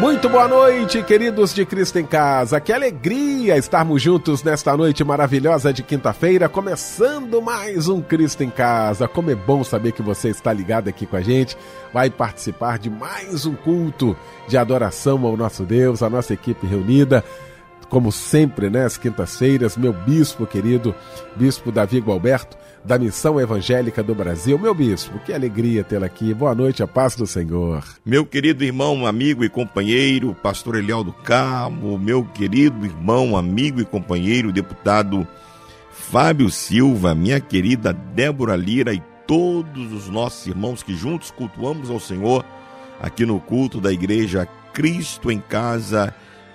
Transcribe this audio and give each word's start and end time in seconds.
Muito 0.00 0.30
boa 0.30 0.48
noite, 0.48 1.02
queridos 1.02 1.52
de 1.52 1.66
Cristo 1.66 1.98
em 1.98 2.06
Casa. 2.06 2.58
Que 2.58 2.72
alegria 2.72 3.58
estarmos 3.58 4.00
juntos 4.00 4.42
nesta 4.42 4.74
noite 4.74 5.04
maravilhosa 5.04 5.74
de 5.74 5.82
quinta-feira, 5.82 6.48
começando 6.48 7.42
mais 7.42 7.86
um 7.86 8.00
Cristo 8.00 8.42
em 8.42 8.48
Casa. 8.48 9.06
Como 9.06 9.30
é 9.30 9.34
bom 9.34 9.62
saber 9.62 9.92
que 9.92 10.00
você 10.00 10.30
está 10.30 10.54
ligado 10.54 10.88
aqui 10.88 11.04
com 11.04 11.16
a 11.16 11.20
gente, 11.20 11.54
vai 11.92 12.08
participar 12.08 12.78
de 12.78 12.88
mais 12.88 13.44
um 13.44 13.54
culto 13.54 14.16
de 14.48 14.56
adoração 14.56 15.26
ao 15.26 15.36
nosso 15.36 15.64
Deus, 15.64 16.02
a 16.02 16.08
nossa 16.08 16.32
equipe 16.32 16.66
reunida 16.66 17.22
como 17.90 18.12
sempre, 18.12 18.70
né, 18.70 18.86
quintas-feiras, 18.88 19.76
meu 19.76 19.92
bispo 19.92 20.46
querido, 20.46 20.94
bispo 21.34 21.72
Davi 21.72 21.98
Gualberto, 21.98 22.56
da 22.84 22.96
Missão 22.96 23.38
Evangélica 23.38 24.00
do 24.00 24.14
Brasil. 24.14 24.56
Meu 24.58 24.72
bispo, 24.72 25.18
que 25.18 25.32
alegria 25.32 25.82
tê-lo 25.82 26.04
aqui. 26.04 26.32
Boa 26.32 26.54
noite, 26.54 26.84
a 26.84 26.86
paz 26.86 27.16
do 27.16 27.26
Senhor. 27.26 27.84
Meu 28.06 28.24
querido 28.24 28.64
irmão, 28.64 29.04
amigo 29.04 29.44
e 29.44 29.50
companheiro, 29.50 30.34
pastor 30.40 30.76
Eliel 30.76 31.02
do 31.02 31.12
Carmo, 31.12 31.98
meu 31.98 32.24
querido 32.24 32.86
irmão, 32.86 33.36
amigo 33.36 33.80
e 33.80 33.84
companheiro, 33.84 34.52
deputado 34.52 35.26
Fábio 35.90 36.48
Silva, 36.48 37.12
minha 37.12 37.40
querida 37.40 37.92
Débora 37.92 38.54
Lira 38.54 38.94
e 38.94 39.02
todos 39.26 39.92
os 39.92 40.08
nossos 40.08 40.46
irmãos 40.46 40.82
que 40.82 40.94
juntos 40.94 41.30
cultuamos 41.32 41.90
ao 41.90 41.98
Senhor 41.98 42.44
aqui 43.00 43.26
no 43.26 43.40
culto 43.40 43.80
da 43.80 43.92
igreja 43.92 44.48
Cristo 44.72 45.30
em 45.30 45.40
Casa 45.40 46.14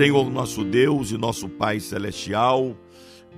Senhor 0.00 0.30
nosso 0.30 0.64
Deus 0.64 1.10
e 1.10 1.18
nosso 1.18 1.46
Pai 1.46 1.78
Celestial, 1.78 2.74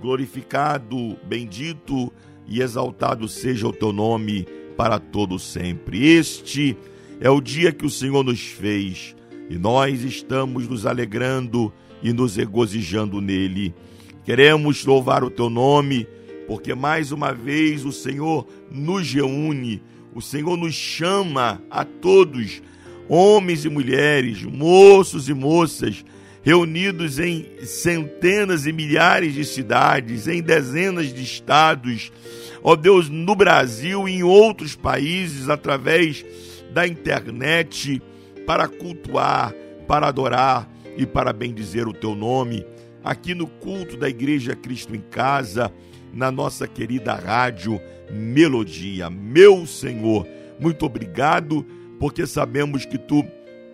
glorificado, 0.00 1.19
bendito 1.25 2.12
e 2.47 2.62
exaltado 2.62 3.27
seja 3.27 3.67
o 3.67 3.73
teu 3.73 3.93
nome 3.93 4.47
para 4.77 5.00
todo 5.00 5.41
sempre. 5.41 6.06
Este 6.06 6.77
é 7.21 7.28
o 7.28 7.41
dia 7.41 7.73
que 7.73 7.84
o 7.84 7.91
Senhor 7.91 8.23
nos 8.23 8.43
fez 8.43 9.17
e 9.50 9.59
nós 9.59 10.05
estamos 10.05 10.69
nos 10.69 10.87
alegrando 10.87 11.73
e 12.00 12.12
nos 12.12 12.37
regozijando 12.37 13.21
nele. 13.21 13.75
Queremos 14.25 14.84
louvar 14.84 15.25
o 15.25 15.31
teu 15.31 15.50
nome, 15.50 16.06
porque 16.47 16.77
mais 16.77 17.11
uma 17.11 17.33
vez 17.33 17.84
o 17.84 17.91
Senhor 17.91 18.47
nos 18.71 19.12
reúne, 19.12 19.83
o 20.15 20.23
Senhor 20.23 20.56
nos 20.56 20.75
chama 20.75 21.61
a 21.69 21.84
todos, 21.84 22.62
homens 23.09 23.65
e 23.65 23.69
mulheres, 23.69 24.44
moços 24.44 25.29
e 25.29 25.34
moças, 25.34 26.05
reunidos 26.43 27.21
em 27.21 27.47
centenas 27.65 28.67
e 28.67 28.73
milhares 28.73 29.33
de 29.33 29.45
cidades, 29.45 30.27
em 30.27 30.43
dezenas 30.43 31.15
de 31.15 31.23
estados, 31.23 32.13
ó 32.63 32.75
Deus, 32.75 33.09
no 33.09 33.35
Brasil 33.35 34.09
e 34.09 34.17
em 34.17 34.23
outros 34.23 34.75
países, 34.75 35.49
através 35.49 36.25
da 36.73 36.87
internet, 36.87 38.03
para 38.47 38.67
cultuar, 38.67 39.55
para 39.87 40.09
adorar 40.09 40.69
e 40.97 41.07
para 41.07 41.33
bendizer 41.33 41.87
o 41.87 41.93
teu 41.93 42.15
nome, 42.15 42.67
aqui 43.05 43.35
no 43.35 43.47
culto 43.47 43.97
da 43.97 44.09
Igreja 44.09 44.57
Cristo 44.57 44.97
em 44.97 45.01
Casa, 45.01 45.73
na 46.13 46.31
nossa 46.31 46.67
querida 46.67 47.15
rádio 47.15 47.81
Melodia. 48.11 49.09
Meu 49.09 49.65
Senhor, 49.65 50.27
muito 50.59 50.85
obrigado, 50.85 51.65
porque 51.99 52.27
sabemos 52.27 52.85
que 52.85 52.99
tu 52.99 53.25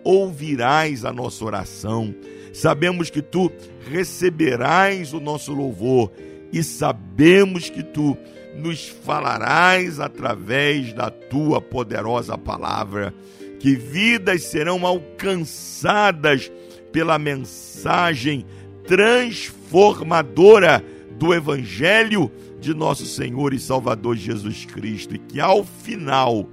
ouvirás 0.03 1.03
a 1.03 1.11
nossa 1.11 1.43
oração 1.43 2.15
sabemos 2.53 3.09
que 3.09 3.21
tu 3.21 3.51
receberás 3.89 5.13
o 5.13 5.19
nosso 5.19 5.53
louvor 5.53 6.11
e 6.51 6.63
sabemos 6.63 7.69
que 7.69 7.83
tu 7.83 8.17
nos 8.55 8.87
falarás 8.87 9.99
através 9.99 10.93
da 10.93 11.09
tua 11.09 11.61
poderosa 11.61 12.37
palavra, 12.37 13.13
que 13.59 13.75
vidas 13.75 14.43
serão 14.43 14.85
alcançadas 14.85 16.51
pela 16.91 17.19
mensagem 17.19 18.45
transformadora 18.85 20.83
do 21.11 21.33
Evangelho 21.33 22.31
de 22.59 22.73
nosso 22.73 23.05
Senhor 23.05 23.53
e 23.53 23.59
Salvador 23.59 24.15
Jesus 24.15 24.65
Cristo, 24.65 25.15
e 25.15 25.19
que 25.19 25.39
ao 25.39 25.63
final 25.63 26.47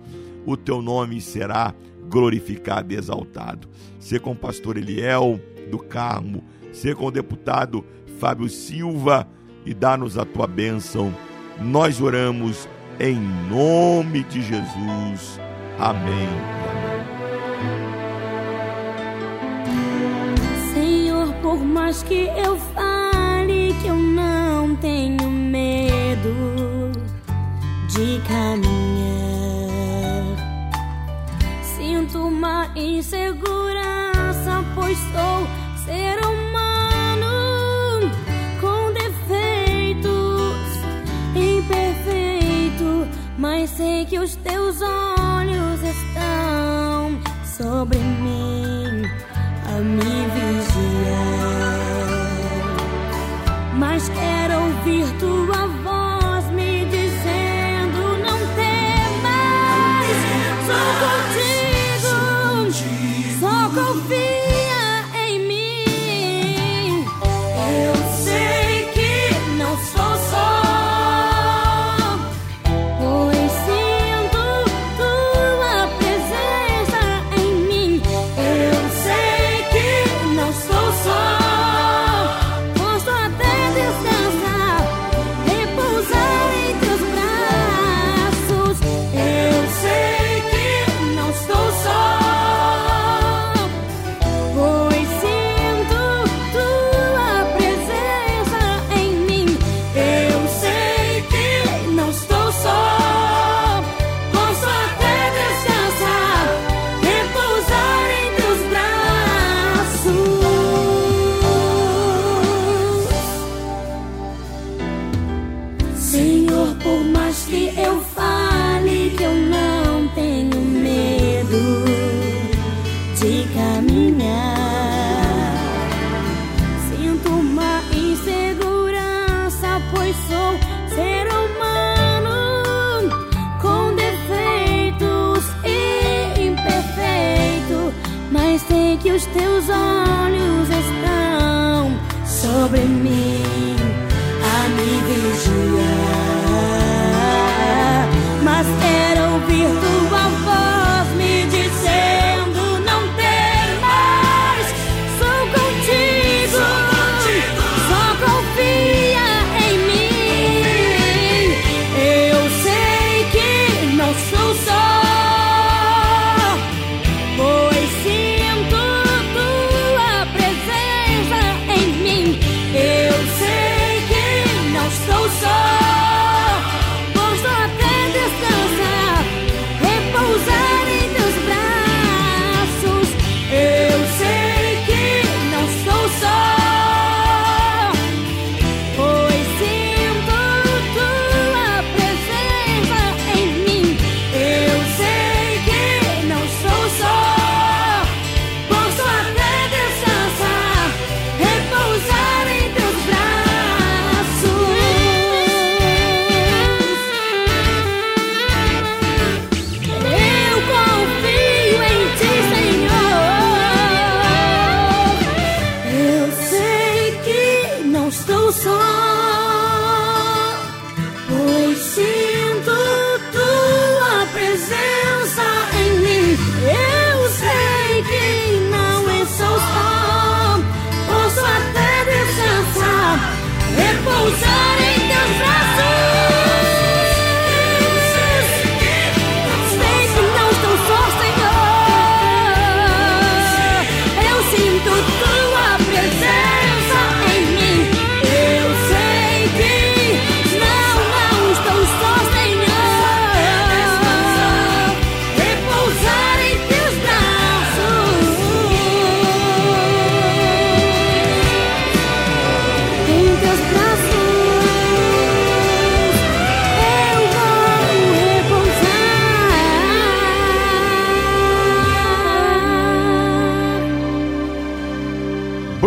o 0.44 0.56
teu 0.56 0.82
nome 0.82 1.20
será 1.20 1.74
glorificado 2.08 2.92
e 2.92 2.96
exaltado. 2.96 3.68
Ser 3.98 4.20
com 4.20 4.32
o 4.32 4.36
pastor 4.36 4.76
Eliel 4.76 5.40
do 5.70 5.78
Carmo, 5.78 6.44
ser 6.72 6.94
com 6.94 7.06
o 7.06 7.10
deputado 7.10 7.84
Fábio 8.18 8.48
Silva 8.48 9.28
e 9.64 9.74
dá-nos 9.74 10.16
a 10.16 10.24
tua 10.24 10.46
bênção. 10.46 11.14
Nós 11.60 12.00
oramos 12.00 12.68
em 12.98 13.18
nome 13.50 14.22
de 14.24 14.42
Jesus. 14.42 15.40
Amém. 15.78 16.28
Senhor, 20.72 21.32
por 21.42 21.58
mais 21.58 22.02
que 22.02 22.28
eu 22.36 22.56
fale 22.74 23.74
que 23.82 23.88
eu 23.88 23.96
não 23.96 24.74
tenho 24.76 25.28
medo 25.28 26.92
de 27.88 28.20
caminhar, 28.26 28.66
sinto 31.62 32.18
uma 32.26 32.70
insegurança, 32.74 34.05
pois 34.76 34.98
sou 34.98 35.48
ser 35.86 36.18
humano 36.26 38.10
com 38.60 38.92
defeitos, 38.92 40.04
imperfeito, 41.34 43.08
mas 43.38 43.70
sei 43.70 44.04
que 44.04 44.18
os 44.18 44.36
teus 44.36 44.76
olhos 44.82 45.82
estão 45.82 47.18
sobre 47.44 47.98
mim 47.98 49.02
a 49.66 49.80
me 49.80 50.28
vigiar. 50.34 51.46
Mas 53.78 54.08
quero 54.10 54.60
ouvir 54.60 55.06
tua 55.18 55.66
voz 55.66 55.75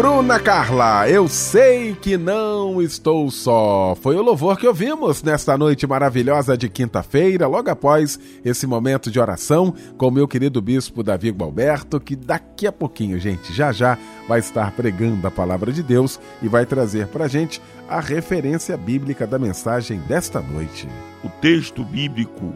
Bruna 0.09 0.39
Carla, 0.39 1.07
eu 1.07 1.27
sei 1.27 1.93
que 1.93 2.17
não 2.17 2.81
estou 2.81 3.29
só. 3.29 3.95
Foi 4.01 4.15
o 4.15 4.23
louvor 4.23 4.57
que 4.57 4.67
ouvimos 4.67 5.21
nesta 5.21 5.55
noite 5.55 5.85
maravilhosa 5.85 6.57
de 6.57 6.67
quinta-feira, 6.67 7.45
logo 7.45 7.69
após 7.69 8.19
esse 8.43 8.65
momento 8.65 9.11
de 9.11 9.19
oração 9.19 9.71
com 9.99 10.09
meu 10.09 10.27
querido 10.27 10.63
bispo 10.63 11.03
Davi 11.03 11.29
Gualberto, 11.29 11.99
que 11.99 12.15
daqui 12.15 12.65
a 12.65 12.71
pouquinho, 12.71 13.19
gente, 13.19 13.53
já 13.53 13.71
já 13.71 13.99
vai 14.27 14.39
estar 14.39 14.71
pregando 14.71 15.27
a 15.27 15.31
palavra 15.31 15.71
de 15.71 15.83
Deus 15.83 16.19
e 16.41 16.47
vai 16.47 16.65
trazer 16.65 17.07
pra 17.07 17.27
gente 17.27 17.61
a 17.87 17.99
referência 17.99 18.75
bíblica 18.75 19.27
da 19.27 19.37
mensagem 19.37 19.99
desta 19.99 20.41
noite. 20.41 20.89
O 21.23 21.29
texto 21.39 21.83
bíblico 21.83 22.55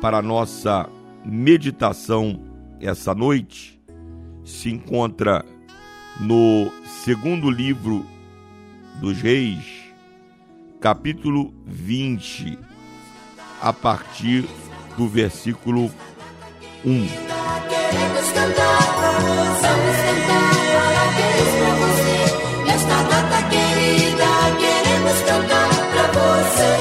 para 0.00 0.20
nossa 0.20 0.88
meditação 1.24 2.40
essa 2.80 3.14
noite 3.14 3.80
se 4.44 4.70
encontra 4.70 5.44
no 6.20 6.72
segundo 7.04 7.50
livro 7.50 8.06
dos 9.00 9.20
Reis, 9.20 9.64
capítulo 10.80 11.52
20, 11.66 12.58
a 13.60 13.72
partir 13.72 14.48
do 14.96 15.08
versículo 15.08 15.90
1. 16.84 17.06
Queremos 17.06 18.32
cantar, 18.32 18.78
vamos 19.60 19.96
cantar 19.96 20.54
parabéns 20.74 21.50
pra 21.58 21.72
você. 21.82 22.18
Nesta 22.64 22.98
data 23.02 23.38
querida, 23.48 24.30
queremos 24.58 25.18
cantar 25.22 25.70
pra 25.90 26.06
você. 26.12 26.72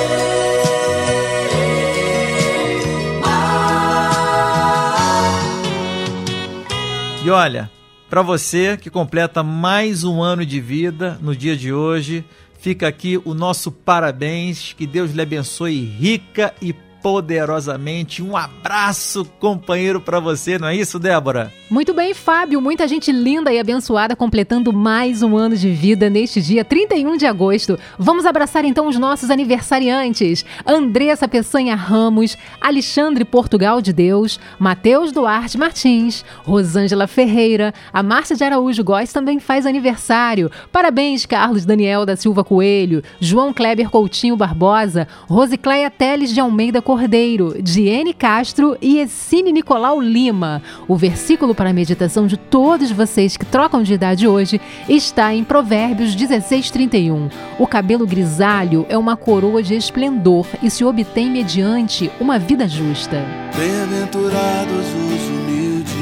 E 7.25 7.29
olha, 7.29 7.71
para 8.13 8.21
você 8.21 8.77
que 8.77 8.91
completa 8.91 9.41
mais 9.41 10.03
um 10.03 10.21
ano 10.21 10.45
de 10.45 10.61
vida 10.61 11.17
no 11.19 11.35
dia 11.35 11.57
de 11.57 11.73
hoje, 11.73 12.23
fica 12.59 12.87
aqui 12.87 13.19
o 13.25 13.33
nosso 13.33 13.71
parabéns, 13.71 14.71
que 14.71 14.85
Deus 14.85 15.09
lhe 15.09 15.21
abençoe 15.23 15.83
rica 15.83 16.53
e 16.61 16.75
poderosamente. 17.03 18.23
Um 18.23 18.37
abraço, 18.37 19.25
companheiro, 19.37 19.99
para 19.99 20.21
você, 20.21 20.57
não 20.57 20.69
é 20.69 20.75
isso, 20.75 20.97
Débora? 20.97 21.51
Muito 21.69 21.93
bem, 21.93 22.13
Fábio. 22.13 22.61
Muita 22.61 22.87
gente 22.87 23.11
linda 23.11 23.51
e 23.51 23.59
abençoada 23.59 24.15
completando 24.15 24.71
mais 24.71 25.21
um 25.21 25.35
ano 25.35 25.57
de 25.57 25.69
vida 25.69 26.09
neste 26.09 26.41
dia 26.41 26.63
31 26.63 27.17
de 27.17 27.25
agosto. 27.25 27.77
Vamos 27.99 28.25
abraçar 28.25 28.63
então 28.63 28.87
os 28.87 28.97
nossos 28.97 29.29
aniversariantes: 29.29 30.45
Andressa 30.65 31.27
Peçanha 31.27 31.75
Ramos, 31.75 32.37
Alexandre 32.61 33.25
Portugal 33.25 33.81
de 33.81 33.91
Deus, 33.91 34.39
Matheus 34.57 35.11
Duarte 35.11 35.57
Martins, 35.57 36.23
Rosângela 36.45 37.07
Ferreira, 37.07 37.73
a 37.91 38.01
Márcia 38.01 38.35
de 38.35 38.43
Araújo 38.43 38.83
Góes 38.83 39.11
também 39.11 39.39
faz 39.39 39.65
aniversário. 39.65 40.49
Parabéns, 40.71 41.25
Carlos 41.25 41.65
Daniel 41.65 42.05
da 42.05 42.15
Silva 42.15 42.43
Coelho, 42.43 43.03
João 43.19 43.51
Kleber 43.51 43.89
Coutinho 43.89 44.37
Barbosa, 44.37 45.07
Rosicléia 45.27 45.89
Teles 45.89 46.33
de 46.33 46.39
Almeida 46.39 46.81
Cordeiro, 46.93 47.55
Diene 47.59 48.13
Castro 48.13 48.77
e 48.79 48.99
Essine 48.99 49.51
Nicolau 49.51 49.99
Lima. 49.99 50.61
O 50.87 50.95
versículo 50.95 51.55
para 51.55 51.71
a 51.71 51.73
meditação 51.73 52.27
de 52.27 52.37
todos 52.37 52.91
vocês 52.91 53.35
que 53.35 53.43
trocam 53.43 53.81
de 53.81 53.95
idade 53.95 54.27
hoje 54.27 54.61
está 54.87 55.33
em 55.33 55.43
Provérbios 55.43 56.15
16:31. 56.15 57.31
O 57.57 57.65
cabelo 57.65 58.05
grisalho 58.05 58.85
é 58.89 58.95
uma 58.95 59.17
coroa 59.17 59.63
de 59.63 59.73
esplendor 59.73 60.45
e 60.61 60.69
se 60.69 60.85
obtém 60.85 61.31
mediante 61.31 62.11
uma 62.19 62.37
vida 62.37 62.67
justa. 62.67 63.25
Bem-aventurados 63.57 64.85
os 64.85 65.29
humildes, 65.29 65.93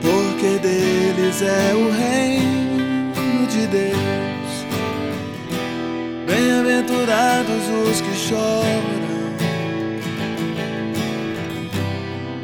porque 0.00 0.58
deles 0.58 1.42
é 1.42 1.74
o 1.74 1.90
reino 1.90 3.46
de 3.46 3.66
Deus. 3.66 4.29
Bem-aventurados 6.62 7.68
os 7.88 8.00
que 8.02 8.14
choram, 8.14 8.82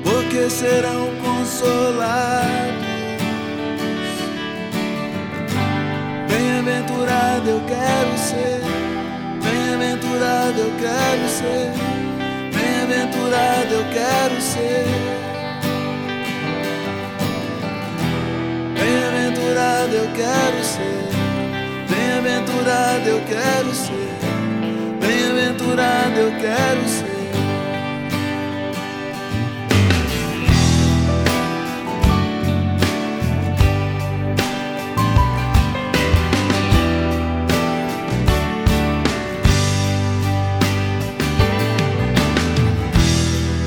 porque 0.02 0.48
serão 0.48 1.10
consolados. 1.22 2.48
Bem-aventurado 6.30 7.50
eu 7.50 7.60
quero 7.68 8.16
ser, 8.16 8.62
bem-aventurado 9.44 10.60
eu 10.60 10.72
quero 10.80 11.28
ser, 11.28 11.72
bem-aventurado 12.54 13.74
eu 13.74 13.84
quero 13.92 14.40
ser. 14.40 14.86
Bem-aventurado 18.80 19.94
eu 19.94 20.08
quero 20.14 20.64
ser, 20.64 21.04
bem-aventurado 21.90 23.08
eu 23.08 23.20
quero 23.26 23.74
ser, 23.74 24.05
bem-aventurado 25.36 26.18
eu 26.18 26.32
quero 26.40 26.88
ser. 26.88 27.16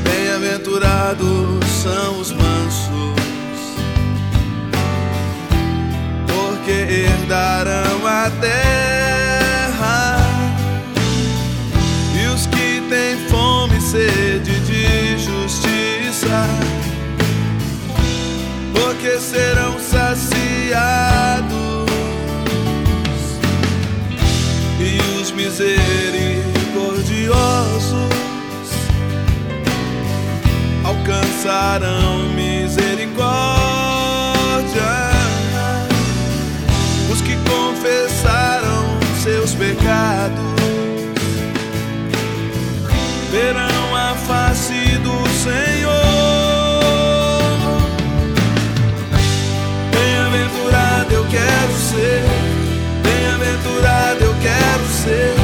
Bem-aventurados 0.04 1.66
são 1.84 2.20
os 2.20 2.32
mansos, 2.32 3.16
porque 6.28 6.72
herdarão 6.72 8.08
a 8.08 8.32
terra. 8.42 8.79
Serão 19.30 19.78
saciados. 19.80 20.28
E 24.80 25.00
os 25.22 25.32
misericordiosos 25.32 28.10
alcançarão 30.84 32.28
misericórdia. 32.34 33.30
Os 37.12 37.22
que 37.22 37.38
confessaram 37.48 38.98
seus 39.22 39.54
pecados 39.54 40.50
verão 43.32 43.96
a 43.96 44.16
face 44.16 44.98
do 45.04 45.30
Senhor. 45.30 45.99
Quero 55.10 55.39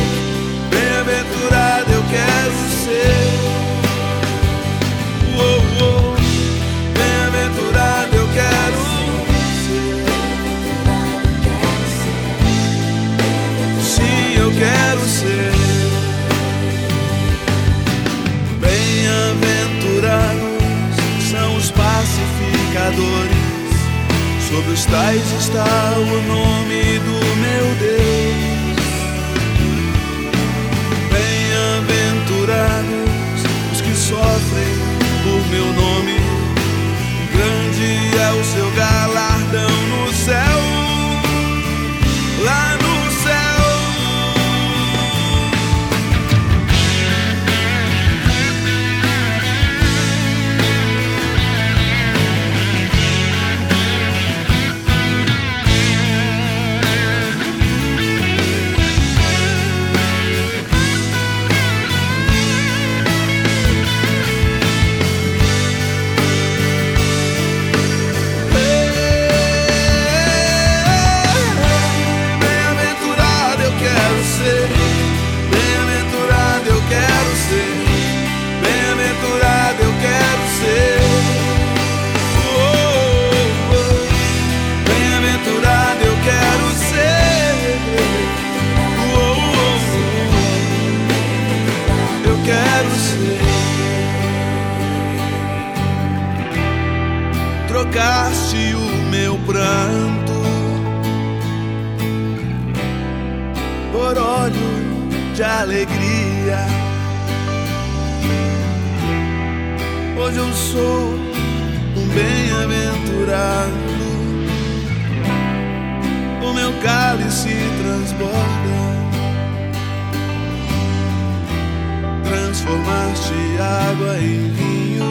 água 123.76 124.18
em 124.18 124.50
vinho. 124.52 125.06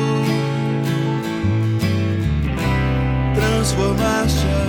Transformaste 3.34 4.46
a 4.46 4.66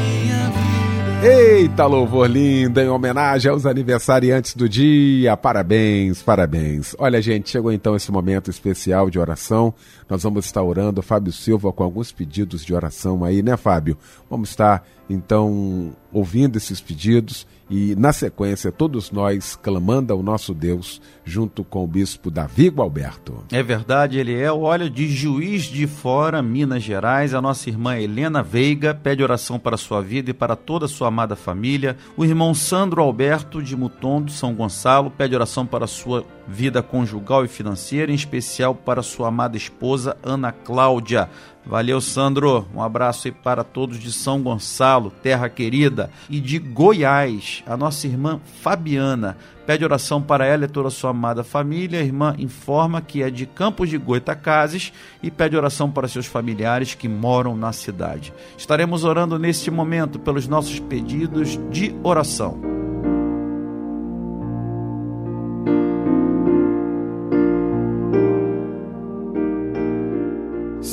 minha 0.00 0.50
vida. 0.50 1.26
Eita, 1.26 1.86
louvor 1.86 2.28
lindo, 2.28 2.80
em 2.80 2.88
homenagem 2.88 3.50
aos 3.50 3.64
aniversariantes 3.66 4.54
do 4.54 4.68
dia. 4.68 5.36
Parabéns, 5.36 6.22
parabéns. 6.22 6.94
Olha, 6.98 7.22
gente, 7.22 7.50
chegou 7.50 7.72
então 7.72 7.94
esse 7.96 8.10
momento 8.10 8.50
especial 8.50 9.08
de 9.08 9.18
oração. 9.18 9.72
Nós 10.08 10.22
vamos 10.22 10.44
estar 10.44 10.62
orando, 10.62 11.02
Fábio 11.02 11.32
Silva, 11.32 11.72
com 11.72 11.82
alguns 11.82 12.12
pedidos 12.12 12.64
de 12.64 12.74
oração 12.74 13.24
aí, 13.24 13.42
né, 13.42 13.56
Fábio? 13.56 13.96
Vamos 14.28 14.50
estar, 14.50 14.86
então, 15.08 15.94
ouvindo 16.12 16.56
esses 16.56 16.80
pedidos 16.80 17.46
e, 17.68 17.94
na 17.96 18.12
sequência, 18.12 18.70
todos 18.70 19.10
nós 19.10 19.56
clamando 19.56 20.12
ao 20.12 20.22
nosso 20.22 20.54
Deus, 20.54 21.00
junto 21.24 21.64
com 21.64 21.82
o 21.82 21.86
bispo 21.86 22.30
Davi 22.30 22.68
Gualberto. 22.68 23.44
É 23.50 23.62
verdade, 23.62 24.18
ele 24.18 24.34
é. 24.40 24.50
Olha, 24.52 24.88
de 24.88 25.08
Juiz 25.08 25.64
de 25.64 25.86
Fora, 25.86 26.40
Minas 26.42 26.82
Gerais, 26.82 27.34
a 27.34 27.42
nossa 27.42 27.68
irmã 27.68 27.98
Helena 27.98 28.42
Veiga 28.42 28.94
pede 28.94 29.22
oração 29.22 29.58
para 29.58 29.76
sua 29.76 30.00
vida 30.00 30.30
e 30.30 30.34
para 30.34 30.54
toda 30.54 30.86
a 30.86 30.88
sua 30.88 31.08
amada 31.08 31.34
família. 31.34 31.96
O 32.16 32.24
irmão 32.24 32.54
Sandro 32.54 33.02
Alberto 33.02 33.62
de 33.62 33.76
Mutondo, 33.76 34.30
São 34.30 34.54
Gonçalo, 34.54 35.10
pede 35.10 35.34
oração 35.34 35.66
para 35.66 35.86
sua 35.86 36.24
vida 36.46 36.82
conjugal 36.82 37.44
e 37.44 37.48
financeira, 37.48 38.12
em 38.12 38.14
especial 38.14 38.74
para 38.74 39.02
sua 39.02 39.28
amada 39.28 39.56
esposa 39.56 40.16
Ana 40.22 40.52
Cláudia. 40.52 41.28
Valeu, 41.64 42.00
Sandro. 42.00 42.64
Um 42.72 42.80
abraço 42.80 43.26
aí 43.26 43.32
para 43.32 43.64
todos 43.64 43.98
de 43.98 44.12
São 44.12 44.40
Gonçalo, 44.40 45.12
terra 45.22 45.48
querida, 45.48 46.10
e 46.30 46.40
de 46.40 46.60
Goiás. 46.60 47.64
A 47.66 47.76
nossa 47.76 48.06
irmã 48.06 48.40
Fabiana 48.62 49.36
pede 49.66 49.84
oração 49.84 50.22
para 50.22 50.46
ela 50.46 50.66
e 50.66 50.68
toda 50.68 50.86
a 50.86 50.92
sua 50.92 51.10
amada 51.10 51.42
família. 51.42 51.98
A 51.98 52.04
irmã 52.04 52.36
informa 52.38 53.02
que 53.02 53.20
é 53.20 53.30
de 53.30 53.46
Campos 53.46 53.90
de 53.90 53.98
Goitacazes 53.98 54.92
e 55.20 55.28
pede 55.28 55.56
oração 55.56 55.90
para 55.90 56.06
seus 56.06 56.26
familiares 56.26 56.94
que 56.94 57.08
moram 57.08 57.56
na 57.56 57.72
cidade. 57.72 58.32
Estaremos 58.56 59.02
orando 59.02 59.36
neste 59.36 59.68
momento 59.68 60.20
pelos 60.20 60.46
nossos 60.46 60.78
pedidos 60.78 61.58
de 61.68 61.92
oração. 62.04 62.85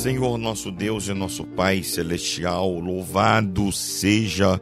Senhor 0.04 0.36
nosso 0.36 0.70
Deus 0.70 1.08
e 1.08 1.14
nosso 1.14 1.44
Pai 1.44 1.82
celestial, 1.82 2.78
louvado 2.78 3.72
seja 3.72 4.60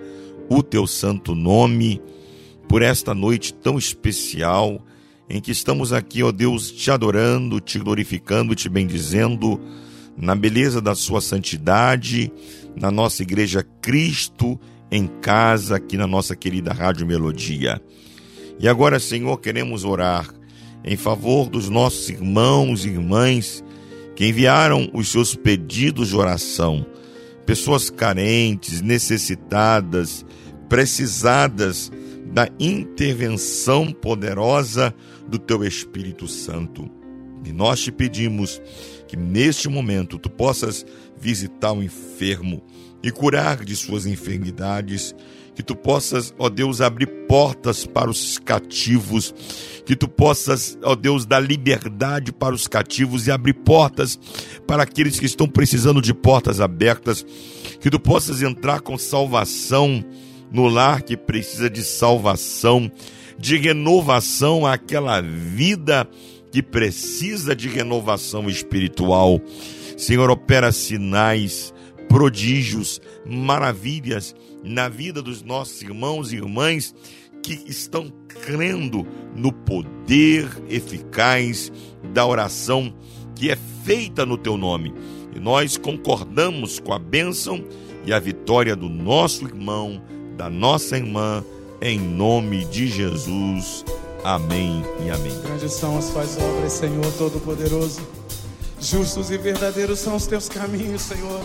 o 0.49 0.63
teu 0.63 0.87
santo 0.87 1.35
nome. 1.35 2.01
por 2.69 2.81
esta 2.81 3.13
noite 3.13 3.53
tão 3.53 3.77
especial 3.77 4.81
em 5.29 5.41
que 5.41 5.51
estamos 5.51 5.93
aqui, 5.93 6.23
ó 6.23 6.31
Deus, 6.31 6.71
te 6.71 6.93
adorando, 6.93 7.59
te 7.59 7.77
glorificando, 7.81 8.55
te 8.55 8.69
bendizendo 8.69 9.61
na 10.17 10.37
beleza 10.37 10.81
da 10.81 10.95
sua 10.95 11.21
santidade, 11.21 12.33
na 12.77 12.93
nossa 12.93 13.25
igreja 13.25 13.67
Cristo 13.83 14.61
em 14.93 15.09
casa, 15.09 15.75
aqui 15.75 15.97
na 15.97 16.07
nossa 16.07 16.37
querida 16.37 16.73
Rádio 16.73 17.05
Melodia. 17.05 17.83
E 18.61 18.69
agora, 18.69 19.01
Senhor, 19.01 19.37
queremos 19.39 19.85
orar 19.85 20.33
em 20.85 20.97
favor 20.97 21.49
dos 21.49 21.69
nossos 21.69 22.09
irmãos 22.11 22.85
e 22.85 22.91
irmãs 22.91 23.65
que 24.23 24.29
enviaram 24.29 24.89
os 24.95 25.09
seus 25.09 25.35
pedidos 25.35 26.11
de 26.11 26.17
oração, 26.17 26.87
pessoas 27.45 27.91
carentes, 27.91 28.81
necessitadas, 28.81 30.25
precisadas 30.69 31.91
da 32.27 32.49
intervenção 32.61 33.91
poderosa 33.93 34.95
do 35.27 35.41
teu 35.41 35.65
Espírito 35.65 36.29
Santo. 36.29 36.89
E 37.45 37.53
nós 37.53 37.81
te 37.81 37.91
pedimos 37.91 38.63
que 39.09 39.17
neste 39.17 39.69
momento 39.69 40.21
tu 40.21 40.31
possas 40.31 40.87
visitar 41.19 41.73
o 41.73 41.83
enfermo 41.83 42.63
e 43.03 43.11
curar 43.11 43.65
de 43.65 43.75
suas 43.75 44.07
enfermidades, 44.07 45.17
que 45.55 45.63
tu 45.63 45.77
possas, 45.77 46.35
ó 46.39 46.49
Deus, 46.49 46.81
abrir 46.81 47.07
portas 47.29 47.85
para 47.87 48.11
os 48.11 48.39
cativos, 48.39 49.35
que 49.85 49.95
tu 49.95 50.09
possas, 50.09 50.79
ó 50.83 50.95
Deus, 50.95 51.27
dar 51.27 51.41
liberdade 51.41 52.33
para 52.33 52.55
os 52.55 52.67
cativos 52.67 53.27
e 53.27 53.31
abrir 53.31 53.55
portas 53.55 54.19
para 54.67 54.83
aqueles 54.83 55.19
que 55.19 55.27
estão 55.27 55.47
precisando 55.47 56.01
de 56.01 56.15
portas 56.15 56.61
abertas, 56.61 57.25
que 57.81 57.91
tu 57.91 58.01
possas 58.01 58.43
entrar 58.43 58.81
com 58.81 58.97
salvação 58.97 60.05
no 60.51 60.69
lar 60.69 61.03
que 61.03 61.17
precisa 61.17 61.69
de 61.69 61.83
salvação, 61.83 62.91
de 63.39 63.57
renovação 63.57 64.67
àquela 64.67 65.21
vida 65.21 66.09
que 66.51 66.63
precisa 66.63 67.57
de 67.57 67.69
renovação 67.69 68.49
espiritual. 68.49 69.41
Senhor, 69.97 70.31
opera 70.31 70.71
sinais, 70.71 71.73
prodígios, 72.13 73.01
maravilhas 73.25 74.35
na 74.63 74.87
vida 74.87 75.23
dos 75.23 75.43
nossos 75.43 75.81
irmãos 75.81 76.31
e 76.31 76.37
irmãs 76.37 76.95
que 77.43 77.65
estão 77.67 78.13
crendo 78.29 79.07
no 79.35 79.51
poder 79.51 80.47
eficaz 80.69 81.73
da 82.13 82.27
oração 82.27 82.95
que 83.35 83.51
é 83.51 83.57
feita 83.83 84.27
no 84.27 84.37
teu 84.37 84.59
nome. 84.59 84.93
E 85.35 85.41
nós 85.41 85.79
concordamos 85.79 86.79
com 86.79 86.93
a 86.93 86.99
bênção 86.99 87.65
e 88.05 88.13
a 88.13 88.21
vitória 88.21 88.77
do 88.77 88.91
nosso 88.91 89.47
irmão, 89.47 90.03
da 90.37 90.51
nossa 90.51 90.99
irmã, 90.99 91.43
em 91.81 91.99
nome 91.99 92.67
de 92.67 92.89
Jesus. 92.89 93.87
Amém 94.23 94.85
e 95.07 95.11
amém. 95.11 95.33
Grandes 95.41 95.73
são 95.73 95.97
as 95.97 96.15
obras, 96.15 96.73
Senhor 96.75 97.11
Todo-Poderoso. 97.17 98.07
Justos 98.79 99.31
e 99.31 99.39
verdadeiros 99.39 100.01
são 100.01 100.17
os 100.17 100.27
teus 100.27 100.49
caminhos, 100.49 101.03
Senhor. 101.03 101.41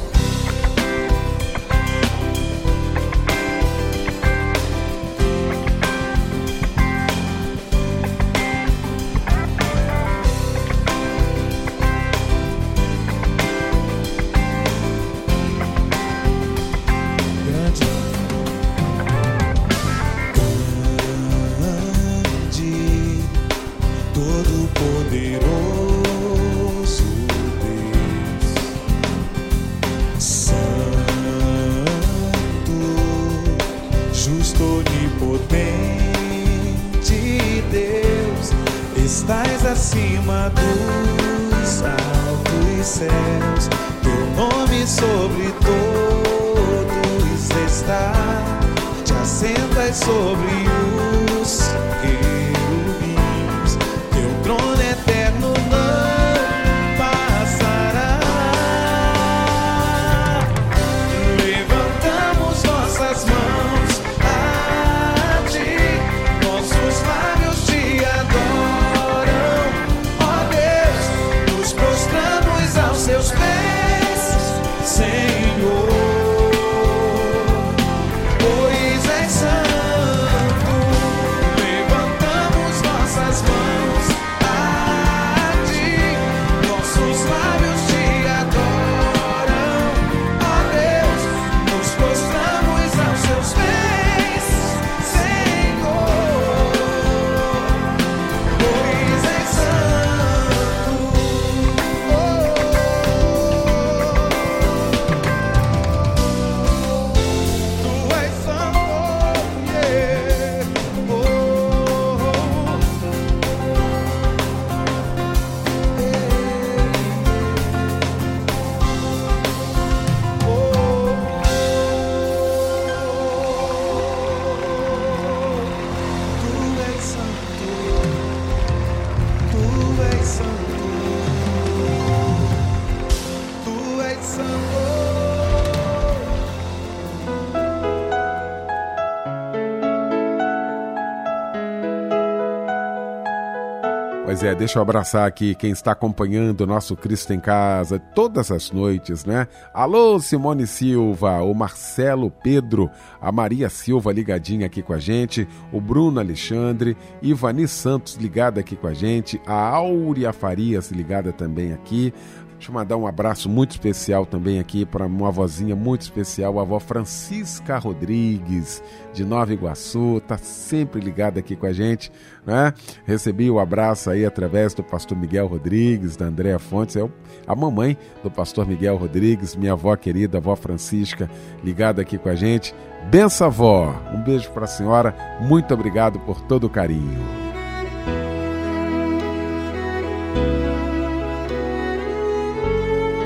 Pois 144.39 144.47
é, 144.47 144.53
deixa 144.53 144.77
eu 144.77 144.83
abraçar 144.83 145.27
aqui 145.27 145.55
quem 145.55 145.71
está 145.71 145.93
acompanhando 145.93 146.61
o 146.61 146.67
nosso 146.67 146.95
Cristo 146.95 147.33
em 147.33 147.39
Casa 147.39 147.97
todas 147.97 148.51
as 148.51 148.69
noites, 148.69 149.25
né? 149.25 149.47
Alô, 149.73 150.19
Simone 150.19 150.67
Silva, 150.67 151.41
o 151.41 151.55
Marcelo 151.55 152.29
Pedro, 152.29 152.87
a 153.19 153.31
Maria 153.31 153.67
Silva 153.67 154.13
ligadinha 154.13 154.67
aqui 154.67 154.83
com 154.83 154.93
a 154.93 154.99
gente, 154.99 155.47
o 155.71 155.81
Bruno 155.81 156.19
Alexandre, 156.19 156.95
Ivani 157.19 157.67
Santos 157.67 158.13
ligada 158.13 158.59
aqui 158.59 158.75
com 158.75 158.85
a 158.85 158.93
gente, 158.93 159.41
a 159.43 159.69
Áurea 159.69 160.31
Farias 160.31 160.91
ligada 160.91 161.33
também 161.33 161.73
aqui. 161.73 162.13
Deixa 162.57 162.71
eu 162.71 162.73
mandar 162.73 162.97
um 162.97 163.05
abraço 163.05 163.47
muito 163.47 163.71
especial 163.71 164.25
também 164.25 164.59
aqui 164.59 164.83
para 164.83 165.05
uma 165.05 165.29
vozinha 165.29 165.75
muito 165.75 166.01
especial, 166.01 166.57
a 166.57 166.63
avó 166.63 166.79
Francisca 166.79 167.77
Rodrigues, 167.77 168.81
de 169.13 169.23
Nova 169.23 169.53
Iguaçu, 169.53 170.19
tá 170.27 170.39
sempre 170.39 170.99
ligada 170.99 171.39
aqui 171.39 171.55
com 171.55 171.67
a 171.67 171.71
gente, 171.71 172.11
né? 172.43 172.73
Recebi 173.05 173.49
o 173.51 173.59
abraço 173.59 174.09
aí 174.09 174.25
através 174.25 174.73
do 174.73 174.83
pastor 174.83 175.15
Miguel 175.15 175.45
Rodrigues, 175.45 176.17
da 176.17 176.25
Andréa 176.25 176.57
Fontes, 176.57 176.95
é 176.95 177.07
a 177.45 177.55
mamãe 177.55 177.95
do 178.23 178.31
pastor 178.31 178.67
Miguel 178.67 178.97
Rodrigues, 178.97 179.55
minha 179.55 179.73
avó 179.73 179.95
querida, 179.95 180.37
a 180.37 180.39
avó 180.39 180.55
Francisca, 180.55 181.29
ligada 181.63 182.01
aqui 182.01 182.17
com 182.17 182.29
a 182.29 182.35
gente. 182.35 182.73
Benção, 183.11 183.47
avó! 183.47 183.95
Um 184.11 184.23
beijo 184.23 184.49
para 184.51 184.65
a 184.65 184.67
senhora, 184.67 185.15
muito 185.41 185.71
obrigado 185.75 186.19
por 186.21 186.41
todo 186.41 186.65
o 186.65 186.69
carinho. 186.69 187.46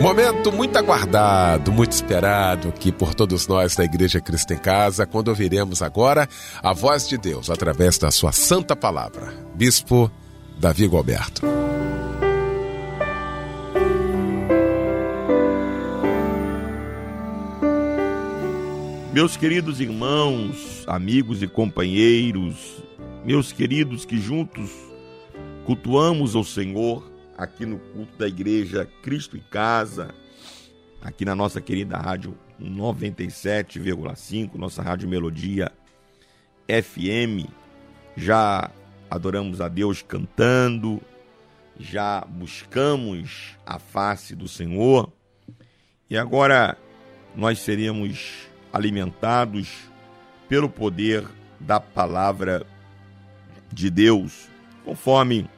Momento 0.01 0.51
muito 0.51 0.75
aguardado, 0.77 1.71
muito 1.71 1.91
esperado 1.91 2.69
aqui 2.69 2.91
por 2.91 3.13
todos 3.13 3.47
nós 3.47 3.75
da 3.75 3.83
Igreja 3.85 4.19
Cristo 4.19 4.51
em 4.51 4.57
Casa, 4.57 5.05
quando 5.05 5.27
ouviremos 5.27 5.83
agora 5.83 6.27
a 6.63 6.73
voz 6.73 7.07
de 7.07 7.19
Deus 7.19 7.51
através 7.51 7.99
da 7.99 8.09
sua 8.09 8.31
santa 8.31 8.75
palavra. 8.75 9.31
Bispo 9.53 10.11
Davi 10.57 10.87
Gualberto. 10.87 11.43
Meus 19.13 19.37
queridos 19.37 19.79
irmãos, 19.79 20.83
amigos 20.87 21.43
e 21.43 21.47
companheiros, 21.47 22.55
meus 23.23 23.51
queridos 23.51 24.03
que 24.03 24.17
juntos 24.17 24.71
cultuamos 25.63 26.35
ao 26.35 26.43
Senhor 26.43 27.10
aqui 27.41 27.65
no 27.65 27.79
culto 27.79 28.15
da 28.19 28.27
igreja 28.27 28.87
Cristo 29.01 29.35
em 29.35 29.41
Casa, 29.49 30.13
aqui 31.01 31.25
na 31.25 31.33
nossa 31.33 31.59
querida 31.59 31.97
rádio 31.97 32.37
97,5, 32.61 34.53
nossa 34.53 34.83
rádio 34.83 35.09
Melodia 35.09 35.71
FM. 36.67 37.49
Já 38.15 38.69
adoramos 39.09 39.59
a 39.59 39.67
Deus 39.67 40.03
cantando, 40.03 41.01
já 41.79 42.21
buscamos 42.29 43.57
a 43.65 43.79
face 43.79 44.35
do 44.35 44.47
Senhor 44.47 45.11
e 46.07 46.15
agora 46.15 46.77
nós 47.35 47.57
seremos 47.57 48.47
alimentados 48.71 49.89
pelo 50.47 50.69
poder 50.69 51.27
da 51.59 51.79
palavra 51.79 52.67
de 53.73 53.89
Deus, 53.89 54.47
conforme 54.85 55.49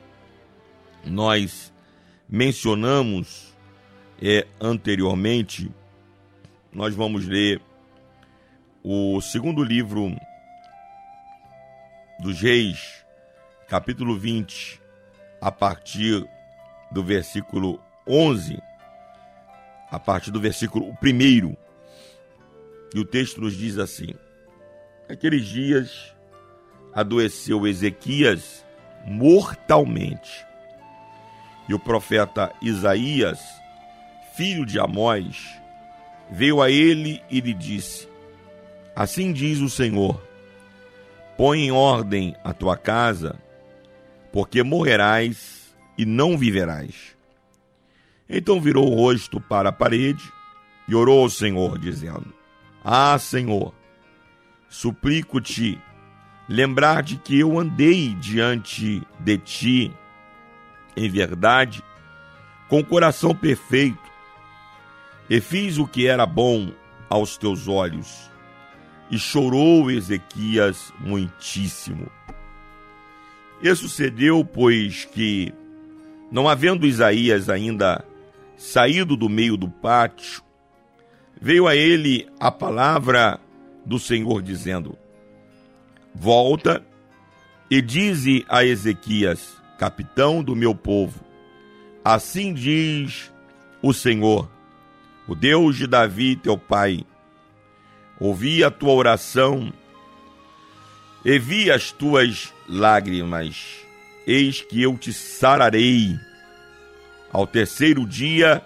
nós 1.06 1.72
mencionamos 2.27 3.53
é, 4.21 4.47
anteriormente, 4.59 5.71
nós 6.71 6.95
vamos 6.95 7.25
ler 7.27 7.62
o 8.83 9.21
segundo 9.21 9.63
livro 9.63 10.15
dos 12.19 12.41
Reis, 12.41 13.05
capítulo 13.67 14.17
20, 14.17 14.81
a 15.41 15.51
partir 15.51 16.25
do 16.91 17.03
versículo 17.03 17.79
11, 18.07 18.62
a 19.91 19.99
partir 19.99 20.31
do 20.31 20.39
versículo 20.39 20.97
1. 21.01 21.55
E 22.95 22.99
o 22.99 23.05
texto 23.05 23.41
nos 23.41 23.55
diz 23.55 23.77
assim: 23.77 24.13
Naqueles 25.09 25.45
dias 25.45 26.13
adoeceu 26.93 27.67
Ezequias 27.67 28.65
mortalmente. 29.05 30.45
E 31.67 31.73
o 31.73 31.80
profeta 31.80 32.52
Isaías, 32.62 33.39
filho 34.36 34.65
de 34.65 34.80
Amós, 34.80 35.47
veio 36.30 36.62
a 36.62 36.69
ele 36.69 37.21
e 37.30 37.39
lhe 37.39 37.54
disse: 37.54 38.08
Assim 38.95 39.32
diz 39.32 39.60
o 39.60 39.69
Senhor: 39.69 40.21
Põe 41.38 41.62
em 41.62 41.71
ordem 41.71 42.36
a 42.43 42.54
tua 42.54 42.76
casa, 42.76 43.36
porque 44.32 44.62
morrerás 44.62 45.73
e 45.97 46.06
não 46.06 46.38
viverás. 46.38 47.15
Então 48.30 48.60
virou 48.60 48.91
o 48.91 48.95
rosto 48.95 49.39
para 49.39 49.69
a 49.69 49.73
parede 49.73 50.23
e 50.88 50.95
orou 50.95 51.21
ao 51.21 51.30
Senhor, 51.30 51.78
dizendo: 51.78 52.34
Ah, 52.84 53.17
Senhor, 53.17 53.73
suplico-te 54.69 55.80
lembrar 56.49 57.04
de 57.04 57.17
que 57.17 57.39
eu 57.39 57.58
andei 57.58 58.13
diante 58.15 59.02
de 59.19 59.38
ti 59.38 59.93
em 60.95 61.10
verdade, 61.10 61.84
com 62.67 62.84
coração 62.84 63.36
perfeito, 63.36 63.97
e 65.29 65.39
fiz 65.39 65.77
o 65.77 65.88
que 65.88 66.08
era 66.08 66.25
bom 66.25 66.71
aos 67.10 67.38
teus 67.38 67.67
olhos. 67.67 68.32
E 69.10 69.17
chorou 69.17 69.91
Ezequias 69.91 70.91
muitíssimo. 70.99 72.10
E 73.62 73.73
sucedeu, 73.75 74.43
pois, 74.43 75.06
que, 75.06 75.53
não 76.32 76.49
havendo 76.49 76.86
Isaías 76.86 77.49
ainda 77.49 78.03
saído 78.58 79.15
do 79.15 79.29
meio 79.29 79.56
do 79.56 79.69
pátio, 79.69 80.41
veio 81.39 81.67
a 81.67 81.75
ele 81.75 82.27
a 82.39 82.51
palavra 82.51 83.39
do 83.86 83.99
Senhor, 83.99 84.41
dizendo: 84.41 84.97
Volta 86.13 86.84
e 87.69 87.82
dize 87.82 88.45
a 88.49 88.63
Ezequias: 88.65 89.62
capitão 89.84 90.41
do 90.41 90.56
meu 90.56 90.74
povo. 90.74 91.19
Assim 92.06 92.54
diz 92.54 93.30
o 93.82 93.93
Senhor, 93.93 94.50
o 95.28 95.36
Deus 95.36 95.76
de 95.76 95.86
Davi, 95.86 96.38
teu 96.38 96.58
pai. 96.58 97.06
Ouvi 98.17 98.63
a 98.63 98.72
tua 98.72 98.93
oração 98.93 99.74
e 101.26 101.38
vi 101.38 101.69
as 101.69 101.91
tuas 101.91 102.54
lágrimas. 102.65 103.84
Eis 104.26 104.62
que 104.62 104.82
eu 104.82 104.98
te 104.98 105.12
sararei. 105.12 106.17
Ao 107.30 107.46
terceiro 107.46 108.08
dia 108.08 108.65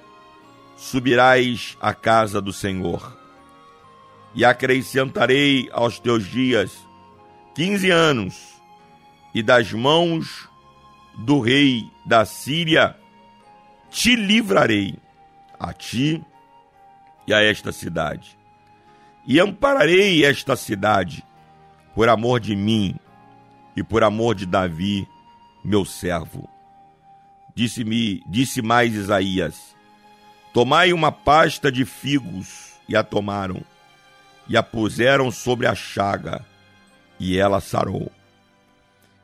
subirás 0.78 1.76
à 1.82 1.96
casa 1.96 2.40
do 2.40 2.54
Senhor. 2.54 3.18
E 4.36 4.46
acrescentarei 4.46 5.68
aos 5.72 5.98
teus 5.98 6.28
dias 6.28 6.78
quinze 7.56 7.90
anos, 7.90 8.36
e 9.34 9.42
das 9.42 9.74
mãos 9.74 10.47
do 11.18 11.40
rei 11.40 11.92
da 12.06 12.24
Síria, 12.26 12.96
te 13.90 14.16
livrarei 14.16 14.96
a 15.60 15.74
ti 15.74 16.24
e 17.26 17.34
a 17.34 17.42
esta 17.42 17.72
cidade. 17.72 18.38
E 19.26 19.40
ampararei 19.40 20.24
esta 20.24 20.56
cidade 20.56 21.24
por 21.94 22.08
amor 22.08 22.40
de 22.40 22.56
mim 22.56 22.96
e 23.76 23.84
por 23.84 24.04
amor 24.04 24.36
de 24.36 24.46
Davi, 24.46 25.08
meu 25.64 25.84
servo. 25.84 26.48
Disse-me, 27.54 28.24
disse 28.28 28.62
mais 28.62 28.94
Isaías: 28.94 29.76
Tomai 30.54 30.94
uma 30.94 31.12
pasta 31.12 31.72
de 31.72 31.84
figos, 31.86 32.74
e 32.88 32.96
a 32.96 33.04
tomaram, 33.04 33.62
e 34.48 34.56
a 34.56 34.64
puseram 34.64 35.30
sobre 35.32 35.68
a 35.68 35.76
chaga, 35.76 36.46
e 37.20 37.38
ela 37.38 37.60
sarou. 37.60 38.12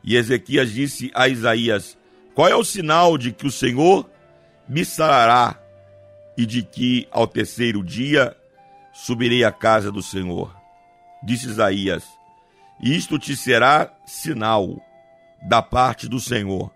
E 0.04 0.16
Ezequias 0.16 0.72
disse 0.72 1.12
a 1.13 1.28
Isaías: 1.28 1.98
Qual 2.36 2.48
é 2.48 2.56
o 2.56 2.63
sinal 2.63 3.18
de 3.18 3.32
que 3.32 3.48
o 3.48 3.52
Senhor 3.52 4.10
me 4.68 4.84
sarará 4.84 5.58
e 6.38 6.46
de 6.46 6.63
que 6.63 7.08
ao 7.12 7.28
terceiro 7.28 7.84
dia 7.84 8.36
subirei 8.92 9.44
à 9.44 9.52
casa 9.52 9.92
do 9.92 10.02
Senhor? 10.02 10.54
Disse 11.24 11.48
Isaías: 11.48 12.04
Isto 12.82 13.18
te 13.18 13.36
será 13.36 13.94
sinal 14.06 14.82
da 15.42 15.62
parte 15.62 16.08
do 16.08 16.20
Senhor, 16.20 16.72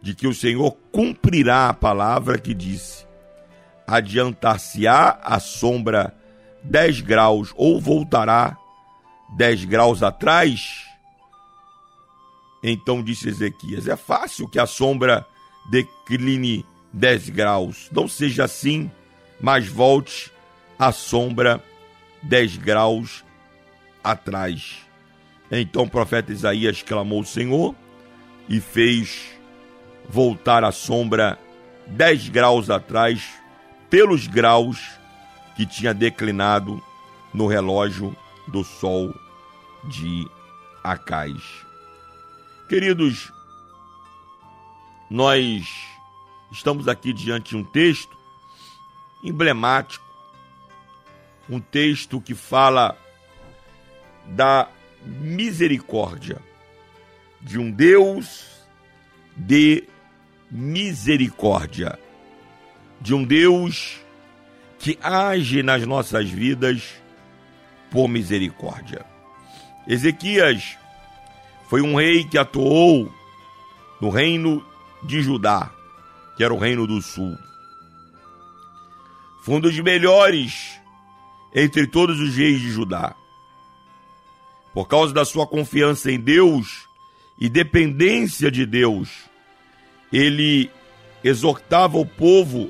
de 0.00 0.14
que 0.14 0.28
o 0.28 0.34
Senhor 0.34 0.76
cumprirá 0.92 1.68
a 1.68 1.74
palavra 1.74 2.38
que 2.38 2.54
disse: 2.54 3.04
Adiantar-se-á 3.86 5.18
a 5.22 5.40
sombra 5.40 6.14
dez 6.62 7.00
graus, 7.00 7.52
ou 7.56 7.80
voltará 7.80 8.56
dez 9.36 9.64
graus 9.64 10.04
atrás? 10.04 10.89
Então 12.62 13.02
disse 13.02 13.28
Ezequias: 13.28 13.86
É 13.86 13.96
fácil 13.96 14.48
que 14.48 14.58
a 14.58 14.66
sombra 14.66 15.26
decline 15.70 16.64
dez 16.92 17.28
graus. 17.28 17.88
Não 17.92 18.08
seja 18.08 18.44
assim, 18.44 18.90
mas 19.40 19.66
volte 19.66 20.30
a 20.78 20.92
sombra 20.92 21.62
dez 22.22 22.56
graus 22.56 23.24
atrás. 24.02 24.78
Então 25.50 25.84
o 25.84 25.90
profeta 25.90 26.32
Isaías 26.32 26.82
clamou 26.82 27.18
ao 27.18 27.24
Senhor 27.24 27.74
e 28.48 28.60
fez 28.60 29.30
voltar 30.08 30.64
a 30.64 30.72
sombra 30.72 31.38
dez 31.86 32.28
graus 32.28 32.70
atrás, 32.70 33.22
pelos 33.88 34.26
graus 34.26 34.78
que 35.56 35.66
tinha 35.66 35.92
declinado 35.92 36.82
no 37.34 37.46
relógio 37.46 38.16
do 38.48 38.64
sol 38.64 39.14
de 39.84 40.28
Acais. 40.82 41.69
Queridos, 42.70 43.32
nós 45.10 45.68
estamos 46.52 46.86
aqui 46.86 47.12
diante 47.12 47.48
de 47.48 47.56
um 47.56 47.64
texto 47.64 48.16
emblemático, 49.24 50.04
um 51.48 51.58
texto 51.58 52.20
que 52.20 52.32
fala 52.32 52.96
da 54.24 54.68
misericórdia, 55.04 56.40
de 57.40 57.58
um 57.58 57.72
Deus 57.72 58.46
de 59.36 59.82
misericórdia, 60.48 61.98
de 63.00 63.12
um 63.12 63.24
Deus 63.24 64.00
que 64.78 64.96
age 65.02 65.60
nas 65.64 65.84
nossas 65.84 66.30
vidas 66.30 66.84
por 67.90 68.06
misericórdia. 68.06 69.04
Ezequias 69.88 70.78
foi 71.70 71.80
um 71.82 71.94
rei 71.94 72.24
que 72.24 72.36
atuou 72.36 73.08
no 74.00 74.10
reino 74.10 74.60
de 75.04 75.22
Judá, 75.22 75.70
que 76.36 76.42
era 76.42 76.52
o 76.52 76.58
reino 76.58 76.84
do 76.84 77.00
sul. 77.00 77.38
Foi 79.44 79.54
um 79.54 79.60
dos 79.60 79.78
melhores 79.78 80.80
entre 81.54 81.86
todos 81.86 82.18
os 82.18 82.34
reis 82.34 82.60
de 82.60 82.72
Judá. 82.72 83.14
Por 84.74 84.88
causa 84.88 85.14
da 85.14 85.24
sua 85.24 85.46
confiança 85.46 86.10
em 86.10 86.18
Deus 86.18 86.88
e 87.38 87.48
dependência 87.48 88.50
de 88.50 88.66
Deus, 88.66 89.08
ele 90.12 90.68
exortava 91.22 91.98
o 91.98 92.04
povo 92.04 92.68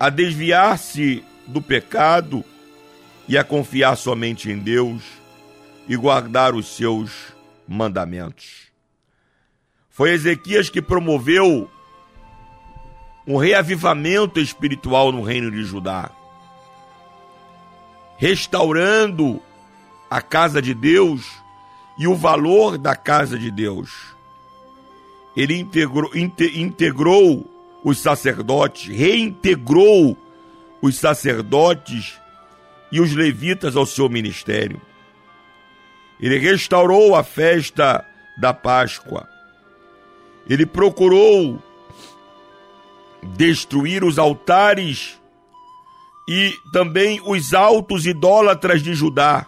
a 0.00 0.10
desviar-se 0.10 1.24
do 1.46 1.62
pecado 1.62 2.44
e 3.28 3.38
a 3.38 3.44
confiar 3.44 3.94
somente 3.96 4.50
em 4.50 4.58
Deus 4.58 5.00
e 5.88 5.94
guardar 5.94 6.56
os 6.56 6.66
seus 6.74 7.33
mandamentos. 7.66 8.72
Foi 9.90 10.10
Ezequias 10.10 10.68
que 10.68 10.82
promoveu 10.82 11.70
um 13.26 13.36
reavivamento 13.36 14.40
espiritual 14.40 15.10
no 15.12 15.22
reino 15.22 15.50
de 15.50 15.62
Judá, 15.64 16.10
restaurando 18.16 19.40
a 20.10 20.20
casa 20.20 20.60
de 20.60 20.74
Deus 20.74 21.26
e 21.98 22.06
o 22.06 22.14
valor 22.14 22.76
da 22.76 22.94
casa 22.94 23.38
de 23.38 23.50
Deus. 23.50 24.14
Ele 25.36 25.58
integrou, 25.58 26.10
integrou 26.14 27.50
os 27.82 27.98
sacerdotes, 27.98 28.88
reintegrou 28.88 30.16
os 30.80 30.96
sacerdotes 30.96 32.18
e 32.92 33.00
os 33.00 33.12
levitas 33.12 33.76
ao 33.76 33.86
seu 33.86 34.08
ministério. 34.08 34.80
Ele 36.20 36.38
restaurou 36.38 37.14
a 37.14 37.22
festa 37.22 38.04
da 38.38 38.52
Páscoa. 38.54 39.28
Ele 40.48 40.66
procurou 40.66 41.62
destruir 43.22 44.04
os 44.04 44.18
altares 44.18 45.18
e 46.28 46.54
também 46.72 47.20
os 47.24 47.54
altos 47.54 48.06
idólatras 48.06 48.82
de 48.82 48.94
Judá. 48.94 49.46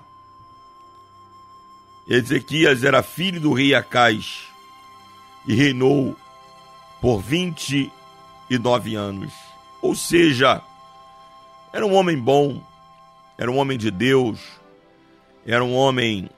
Ezequias 2.09 2.85
era 2.85 3.03
filho 3.03 3.41
do 3.41 3.53
rei 3.53 3.75
Acais 3.75 4.45
e 5.47 5.55
reinou 5.55 6.17
por 7.01 7.21
29 7.21 8.95
anos. 8.95 9.33
Ou 9.83 9.95
seja, 9.95 10.63
era 11.73 11.85
um 11.85 11.95
homem 11.95 12.19
bom, 12.19 12.63
era 13.37 13.51
um 13.51 13.59
homem 13.59 13.77
de 13.77 13.91
Deus, 13.91 14.41
era 15.45 15.65
um 15.65 15.75
homem 15.75 16.31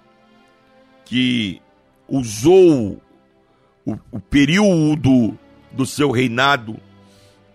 que 1.09 1.63
usou 2.07 3.01
o, 3.85 3.99
o 4.13 4.21
período 4.21 5.37
do 5.73 5.87
seu 5.87 6.11
reinado 6.11 6.79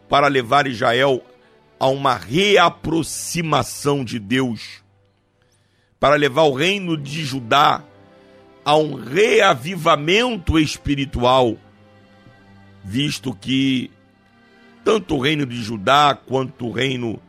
para 0.10 0.28
levar 0.28 0.66
Israel 0.66 1.24
a 1.80 1.88
uma 1.88 2.16
reaproximação 2.16 4.04
de 4.04 4.18
Deus, 4.18 4.84
para 6.00 6.16
levar 6.16 6.44
o 6.44 6.54
reino 6.54 6.98
de 6.98 7.24
Judá 7.24 7.84
a 8.66 8.76
um 8.76 8.96
reavivamento 8.96 10.58
espiritual, 10.58 11.56
visto 12.84 13.36
que 13.36 13.92
tanto 14.84 15.16
o 15.16 15.20
reino 15.20 15.46
de 15.46 15.62
Judá 15.62 16.18
quanto 16.26 16.68
o 16.68 16.72
reino 16.72 17.22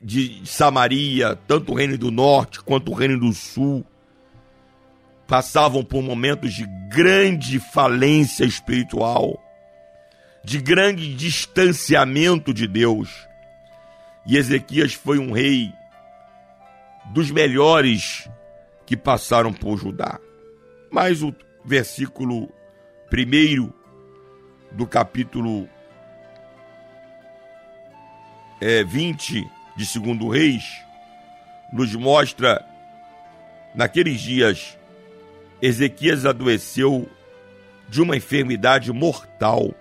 de 0.00 0.42
Samaria, 0.44 1.36
tanto 1.48 1.72
o 1.72 1.74
reino 1.74 1.98
do 1.98 2.12
norte 2.12 2.60
quanto 2.60 2.92
o 2.92 2.94
reino 2.94 3.18
do 3.18 3.32
sul, 3.32 3.84
passavam 5.26 5.84
por 5.84 6.02
momentos 6.02 6.52
de 6.52 6.66
grande 6.88 7.58
falência 7.58 8.44
espiritual, 8.44 9.40
de 10.42 10.60
grande 10.60 11.14
distanciamento 11.14 12.52
de 12.52 12.66
Deus. 12.66 13.10
E 14.26 14.36
Ezequias 14.36 14.94
foi 14.94 15.18
um 15.18 15.32
rei 15.32 15.72
dos 17.12 17.30
melhores 17.30 18.28
que 18.86 18.96
passaram 18.96 19.52
por 19.52 19.78
Judá. 19.78 20.18
Mas 20.90 21.22
o 21.22 21.34
versículo 21.64 22.52
primeiro 23.08 23.72
do 24.72 24.86
capítulo 24.86 25.68
é, 28.60 28.84
20 28.84 29.44
de 29.76 29.86
Segundo 29.86 30.28
Reis 30.28 30.64
nos 31.72 31.94
mostra 31.94 32.64
naqueles 33.74 34.20
dias 34.20 34.78
Ezequias 35.64 36.26
adoeceu 36.26 37.08
de 37.88 38.02
uma 38.02 38.14
enfermidade 38.14 38.92
mortal. 38.92 39.74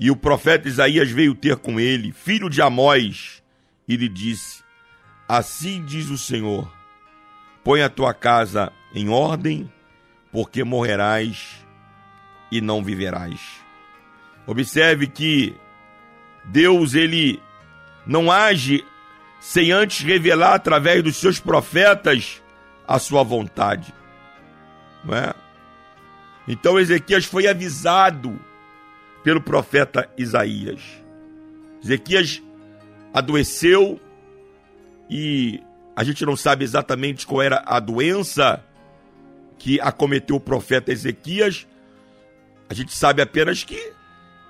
E 0.00 0.10
o 0.10 0.16
profeta 0.16 0.66
Isaías 0.66 1.10
veio 1.10 1.34
ter 1.34 1.56
com 1.56 1.78
ele, 1.78 2.12
filho 2.12 2.48
de 2.48 2.62
Amós, 2.62 3.42
e 3.86 3.94
lhe 3.94 4.08
disse: 4.08 4.62
Assim 5.28 5.84
diz 5.84 6.08
o 6.08 6.16
Senhor: 6.16 6.72
Põe 7.62 7.82
a 7.82 7.90
tua 7.90 8.14
casa 8.14 8.72
em 8.94 9.10
ordem, 9.10 9.70
porque 10.32 10.64
morrerás 10.64 11.66
e 12.50 12.62
não 12.62 12.82
viverás. 12.82 13.38
Observe 14.46 15.08
que 15.08 15.54
Deus 16.42 16.94
ele 16.94 17.38
não 18.06 18.32
age 18.32 18.82
sem 19.40 19.72
antes 19.72 20.02
revelar 20.02 20.54
através 20.54 21.02
dos 21.02 21.16
seus 21.16 21.38
profetas 21.38 22.42
a 22.88 22.98
sua 22.98 23.22
vontade. 23.22 23.92
É? 25.08 25.34
Então 26.48 26.78
Ezequias 26.78 27.24
foi 27.24 27.46
avisado 27.46 28.38
pelo 29.22 29.40
profeta 29.40 30.08
Isaías. 30.16 30.80
Ezequias 31.82 32.42
adoeceu 33.12 34.00
e 35.10 35.60
a 35.94 36.04
gente 36.04 36.24
não 36.24 36.36
sabe 36.36 36.64
exatamente 36.64 37.26
qual 37.26 37.42
era 37.42 37.62
a 37.66 37.80
doença 37.80 38.62
que 39.58 39.80
acometeu 39.80 40.36
o 40.36 40.40
profeta 40.40 40.92
Ezequias. 40.92 41.66
A 42.68 42.74
gente 42.74 42.92
sabe 42.94 43.22
apenas 43.22 43.64
que 43.64 43.92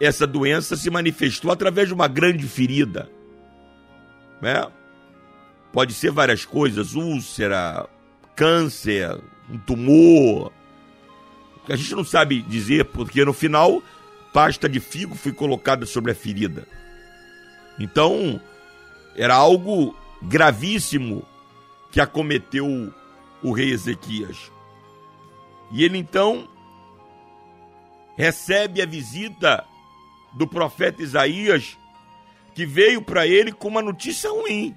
essa 0.01 0.27
doença 0.27 0.77
se 0.77 0.91
manifestou 0.91 1.51
através 1.51 1.89
de 1.89 1.95
uma 1.95 2.09
grande 2.09 2.47
ferida. 2.47 3.09
Né? 4.43 4.67
Pode 5.73 5.95
ser 5.95 6.11
várias 6.11 6.45
coisas, 6.45 6.95
úlcera, 6.95 7.89
câncer, 8.35 9.19
um 9.51 9.59
tumor. 9.59 10.53
A 11.69 11.77
gente 11.77 11.95
não 11.95 12.05
sabe 12.05 12.43
dizer, 12.43 12.87
porque 12.87 13.25
no 13.25 13.33
final, 13.33 13.83
pasta 14.33 14.69
de 14.69 14.81
figo 14.81 15.15
foi 15.15 15.33
colocada 15.33 15.85
sobre 15.87 16.13
a 16.13 16.15
ferida. 16.15 16.67
Então, 17.79 18.41
era 19.17 19.35
algo 19.35 19.97
gravíssimo 20.23 21.25
que 21.91 22.01
acometeu 22.01 22.93
o 23.43 23.53
rei 23.53 23.71
Ezequias. 23.71 24.51
E 25.73 25.85
ele 25.85 25.99
então 25.99 26.49
recebe 28.17 28.81
a 28.81 28.87
visita 28.87 29.65
do 30.35 30.47
profeta 30.47 31.03
Isaías, 31.03 31.77
que 32.55 32.65
veio 32.65 33.03
para 33.03 33.27
ele 33.27 33.53
com 33.53 33.69
uma 33.69 33.83
notícia 33.83 34.31
ruim. 34.31 34.75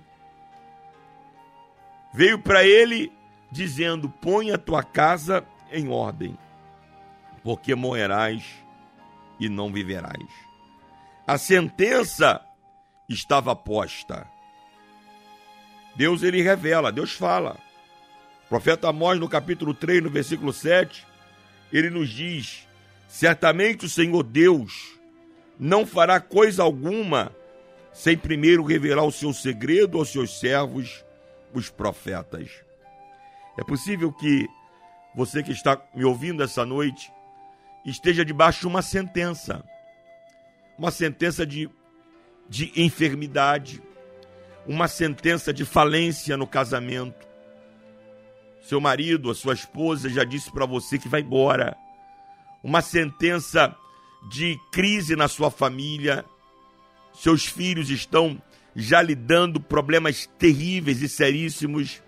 Veio 2.13 2.39
para 2.39 2.63
ele 2.65 3.11
dizendo: 3.51 4.09
Põe 4.09 4.51
a 4.51 4.57
tua 4.57 4.83
casa 4.83 5.45
em 5.71 5.89
ordem, 5.89 6.37
porque 7.43 7.75
morrerás 7.75 8.43
e 9.39 9.47
não 9.47 9.71
viverás. 9.71 10.27
A 11.25 11.37
sentença 11.37 12.41
estava 13.07 13.55
posta. 13.55 14.27
Deus 15.95 16.23
ele 16.23 16.41
revela, 16.41 16.91
Deus 16.91 17.11
fala. 17.11 17.57
O 18.45 18.49
profeta 18.49 18.89
Amós, 18.89 19.19
no 19.19 19.29
capítulo 19.29 19.73
3, 19.73 20.03
no 20.03 20.09
versículo 20.09 20.51
7, 20.51 21.05
ele 21.71 21.89
nos 21.89 22.09
diz: 22.09 22.67
Certamente 23.07 23.85
o 23.85 23.89
Senhor 23.89 24.23
Deus 24.23 24.97
não 25.59 25.85
fará 25.85 26.19
coisa 26.19 26.63
alguma 26.63 27.35
sem 27.91 28.17
primeiro 28.17 28.63
revelar 28.63 29.03
o 29.03 29.11
seu 29.11 29.33
segredo 29.33 29.97
aos 29.97 30.09
seus 30.09 30.39
servos, 30.39 31.03
os 31.53 31.69
profetas. 31.69 32.49
É 33.57 33.63
possível 33.63 34.11
que 34.11 34.47
você 35.15 35.43
que 35.43 35.51
está 35.51 35.81
me 35.93 36.05
ouvindo 36.05 36.43
essa 36.43 36.65
noite 36.65 37.11
esteja 37.85 38.23
debaixo 38.23 38.61
de 38.61 38.67
uma 38.67 38.81
sentença, 38.81 39.63
uma 40.77 40.91
sentença 40.91 41.45
de, 41.45 41.69
de 42.47 42.71
enfermidade, 42.75 43.81
uma 44.67 44.87
sentença 44.87 45.53
de 45.53 45.65
falência 45.65 46.37
no 46.37 46.47
casamento. 46.47 47.27
Seu 48.61 48.79
marido, 48.79 49.31
a 49.31 49.35
sua 49.35 49.53
esposa 49.53 50.09
já 50.09 50.23
disse 50.23 50.51
para 50.51 50.65
você 50.65 50.99
que 50.99 51.09
vai 51.09 51.21
embora. 51.21 51.75
Uma 52.63 52.81
sentença 52.81 53.75
de 54.29 54.59
crise 54.71 55.15
na 55.15 55.27
sua 55.27 55.49
família. 55.49 56.23
Seus 57.13 57.45
filhos 57.45 57.89
estão 57.89 58.39
já 58.75 59.01
lidando 59.01 59.59
problemas 59.59 60.27
terríveis 60.37 61.01
e 61.01 61.09
seríssimos. 61.09 62.01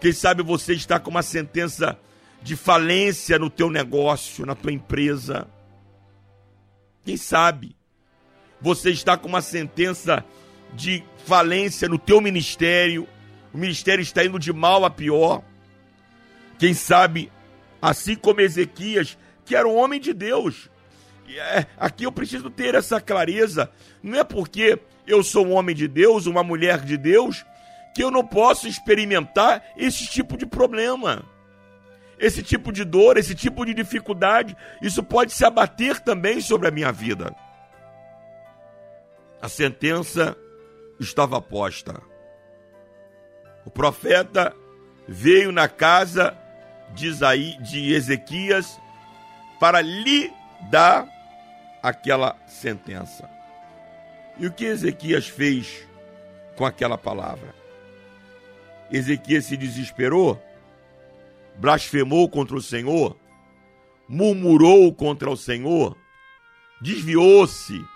Quem 0.00 0.12
sabe 0.12 0.42
você 0.42 0.72
está 0.72 0.98
com 0.98 1.10
uma 1.10 1.22
sentença 1.22 1.98
de 2.42 2.56
falência 2.56 3.38
no 3.38 3.50
teu 3.50 3.70
negócio, 3.70 4.46
na 4.46 4.54
tua 4.54 4.72
empresa. 4.72 5.46
Quem 7.04 7.16
sabe? 7.16 7.76
você 8.60 8.90
está 8.90 9.16
com 9.16 9.28
uma 9.28 9.40
sentença 9.40 10.24
de 10.74 11.02
falência 11.26 11.88
no 11.88 11.98
teu 11.98 12.20
ministério, 12.20 13.08
o 13.52 13.58
ministério 13.58 14.02
está 14.02 14.24
indo 14.24 14.38
de 14.38 14.52
mal 14.52 14.84
a 14.84 14.90
pior. 14.90 15.42
Quem 16.58 16.74
sabe, 16.74 17.32
assim 17.80 18.14
como 18.14 18.40
Ezequias, 18.40 19.16
que 19.44 19.56
era 19.56 19.66
um 19.66 19.76
homem 19.76 19.98
de 19.98 20.12
Deus. 20.12 20.68
É, 21.28 21.66
aqui 21.76 22.04
eu 22.04 22.12
preciso 22.12 22.50
ter 22.50 22.74
essa 22.74 23.00
clareza. 23.00 23.70
Não 24.02 24.18
é 24.18 24.24
porque 24.24 24.78
eu 25.06 25.22
sou 25.22 25.46
um 25.46 25.52
homem 25.52 25.74
de 25.74 25.88
Deus, 25.88 26.26
uma 26.26 26.42
mulher 26.42 26.84
de 26.84 26.96
Deus, 26.96 27.44
que 27.94 28.02
eu 28.02 28.10
não 28.10 28.26
posso 28.26 28.68
experimentar 28.68 29.62
esse 29.76 30.06
tipo 30.06 30.36
de 30.36 30.46
problema. 30.46 31.24
Esse 32.18 32.42
tipo 32.42 32.70
de 32.70 32.84
dor, 32.84 33.16
esse 33.16 33.34
tipo 33.34 33.64
de 33.64 33.72
dificuldade, 33.72 34.56
isso 34.82 35.02
pode 35.02 35.32
se 35.32 35.44
abater 35.44 36.00
também 36.00 36.40
sobre 36.40 36.68
a 36.68 36.70
minha 36.70 36.92
vida. 36.92 37.34
A 39.40 39.48
sentença 39.48 40.36
estava 40.98 41.40
posta. 41.40 42.00
O 43.64 43.70
profeta 43.70 44.54
veio 45.08 45.50
na 45.50 45.66
casa 45.66 46.36
de, 46.94 47.06
Isaí, 47.06 47.56
de 47.62 47.92
Ezequias 47.94 48.78
para 49.58 49.80
lhe 49.80 50.30
dar 50.70 51.08
aquela 51.82 52.36
sentença. 52.46 53.28
E 54.38 54.46
o 54.46 54.52
que 54.52 54.64
Ezequias 54.64 55.26
fez 55.26 55.86
com 56.56 56.66
aquela 56.66 56.98
palavra? 56.98 57.59
Ezequias 58.90 59.44
se 59.44 59.56
desesperou, 59.56 60.42
blasfemou 61.56 62.28
contra 62.28 62.56
o 62.56 62.62
Senhor, 62.62 63.16
murmurou 64.08 64.92
contra 64.92 65.30
o 65.30 65.36
Senhor, 65.36 65.96
desviou-se. 66.80 67.78
O 67.78 67.86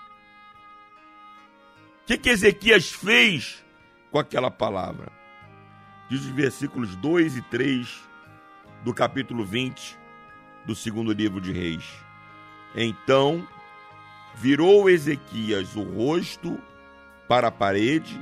que, 2.07 2.17
que 2.17 2.29
Ezequias 2.29 2.91
fez 2.91 3.63
com 4.11 4.19
aquela 4.19 4.49
palavra? 4.49 5.11
Diz 6.09 6.21
os 6.21 6.27
versículos 6.27 6.95
2 6.95 7.37
e 7.37 7.41
3 7.41 8.03
do 8.83 8.93
capítulo 8.93 9.43
20 9.43 9.97
do 10.65 10.75
segundo 10.75 11.11
livro 11.11 11.41
de 11.41 11.51
Reis. 11.51 11.83
Então 12.75 13.47
virou 14.35 14.89
Ezequias 14.89 15.75
o 15.75 15.83
rosto 15.83 16.61
para 17.27 17.47
a 17.47 17.51
parede 17.51 18.19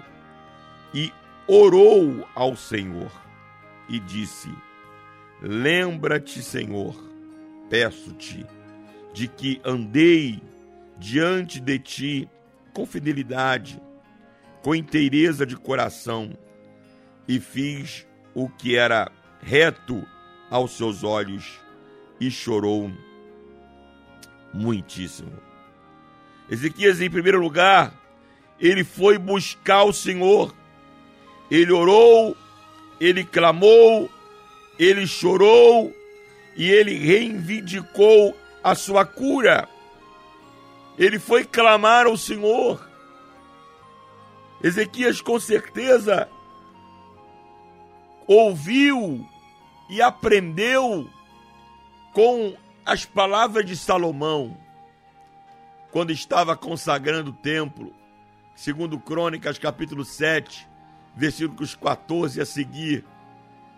e 0.93 1.11
orou 1.47 2.27
ao 2.35 2.55
Senhor 2.55 3.11
e 3.89 3.99
disse: 3.99 4.49
Lembra-te, 5.41 6.41
Senhor, 6.41 6.95
peço-te, 7.69 8.45
de 9.13 9.27
que 9.27 9.61
andei 9.63 10.41
diante 10.97 11.59
de 11.59 11.79
ti 11.79 12.29
com 12.73 12.85
fidelidade, 12.85 13.81
com 14.61 14.73
inteireza 14.73 15.45
de 15.45 15.55
coração, 15.55 16.31
e 17.27 17.39
fiz 17.39 18.07
o 18.33 18.49
que 18.49 18.75
era 18.75 19.11
reto 19.41 20.05
aos 20.49 20.71
seus 20.71 21.03
olhos, 21.03 21.59
e 22.19 22.31
chorou 22.31 22.91
muitíssimo. 24.53 25.31
Ezequias, 26.49 27.01
em 27.01 27.09
primeiro 27.09 27.41
lugar, 27.41 27.93
ele 28.59 28.83
foi 28.83 29.17
buscar 29.17 29.83
o 29.83 29.93
Senhor. 29.93 30.55
Ele 31.53 31.71
orou, 31.71 32.35
ele 32.99 33.23
clamou, 33.23 34.09
ele 34.79 35.05
chorou 35.05 35.93
e 36.57 36.67
ele 36.67 36.95
reivindicou 36.95 38.35
a 38.63 38.73
sua 38.73 39.05
cura. 39.05 39.69
Ele 40.97 41.19
foi 41.19 41.45
clamar 41.45 42.07
ao 42.07 42.17
Senhor. 42.17 42.83
Ezequias, 44.63 45.21
com 45.21 45.39
certeza, 45.39 46.27
ouviu 48.25 49.23
e 49.87 50.01
aprendeu 50.01 51.07
com 52.13 52.57
as 52.83 53.05
palavras 53.05 53.63
de 53.63 53.77
Salomão, 53.77 54.57
quando 55.91 56.09
estava 56.09 56.57
consagrando 56.57 57.29
o 57.29 57.35
templo, 57.35 57.93
segundo 58.55 58.99
Crônicas, 58.99 59.59
capítulo 59.59 60.03
7, 60.03 60.72
versículos 61.15 61.75
14 61.75 62.41
a 62.41 62.45
seguir, 62.45 63.05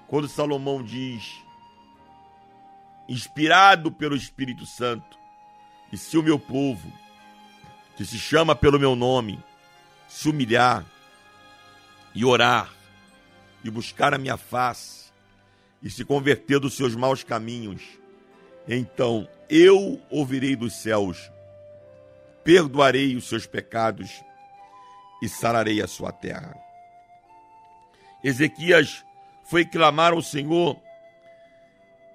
quando 0.08 0.28
Salomão 0.28 0.84
diz, 0.84 1.44
inspirado 3.08 3.92
pelo 3.92 4.16
Espírito 4.16 4.66
Santo, 4.66 5.18
e 5.92 5.98
se 5.98 6.18
o 6.18 6.24
meu 6.24 6.40
povo, 6.40 6.92
que 7.96 8.06
se 8.06 8.18
chama 8.18 8.56
pelo 8.56 8.80
meu 8.80 8.96
nome, 8.96 9.40
se 10.08 10.30
humilhar 10.30 10.86
e 12.14 12.24
orar 12.26 12.74
e 13.64 13.70
buscar 13.70 14.14
a 14.14 14.18
minha 14.18 14.38
face 14.38 15.12
e 15.82 15.90
se 15.90 16.04
converter 16.04 16.60
dos 16.60 16.76
seus 16.76 16.96
maus 16.96 17.24
caminhos, 17.24 17.82
então 18.68 19.28
eu 19.50 20.02
ouvirei 20.10 20.56
dos 20.56 20.74
céus, 20.74 21.32
perdoarei 22.44 23.16
os 23.16 23.28
seus 23.28 23.46
pecados 23.46 24.24
e 25.22 25.30
sararei 25.30 25.82
a 25.82 25.88
sua 25.88 26.12
terra. 26.12 26.65
Ezequias 28.26 29.06
foi 29.44 29.64
clamar 29.64 30.12
ao 30.12 30.22
Senhor 30.22 30.82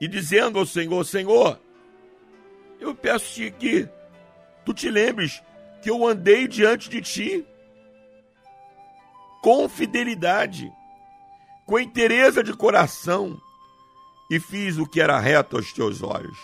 e 0.01 0.09
dizendo 0.09 0.59
ao 0.59 0.66
Senhor: 0.66 1.05
Senhor, 1.05 1.61
eu 2.81 2.92
peço-te 2.96 3.49
que 3.53 3.88
tu 4.64 4.75
te 4.75 4.90
lembres 4.90 5.40
que 5.81 5.88
eu 5.88 6.05
andei 6.05 6.49
diante 6.49 6.90
de 6.90 7.01
ti 7.01 7.46
com 9.40 9.68
fidelidade, 9.68 10.73
com 11.64 11.79
inteireza 11.79 12.42
de 12.42 12.53
coração 12.55 13.40
e 14.29 14.40
fiz 14.40 14.79
o 14.79 14.87
que 14.87 15.01
era 15.01 15.16
reto 15.20 15.57
aos 15.57 15.73
teus 15.73 16.03
olhos. 16.03 16.37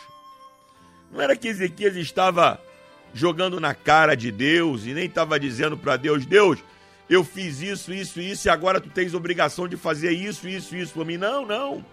Não 1.11 1.21
era 1.21 1.35
que 1.35 1.49
Ezequias 1.49 1.97
estava 1.97 2.63
jogando 3.13 3.59
na 3.59 3.75
cara 3.75 4.15
de 4.15 4.31
Deus 4.31 4.87
e 4.87 4.95
nem 4.95 5.07
estava 5.07 5.41
dizendo 5.41 5.77
para 5.77 5.97
Deus: 5.97 6.25
Deus, 6.25 6.63
eu 7.09 7.23
fiz 7.23 7.61
isso, 7.61 7.93
isso, 7.93 8.21
isso 8.21 8.49
e 8.49 8.51
agora 8.51 8.81
tu 8.81 8.91
tens 8.91 9.15
obrigação 9.15 9.69
de 9.69 9.77
fazer 9.77 10.11
isso, 10.11 10.49
isso, 10.49 10.75
isso 10.77 10.95
para 10.95 11.05
mim. 11.05 11.17
Não, 11.17 11.47
não. 11.47 11.85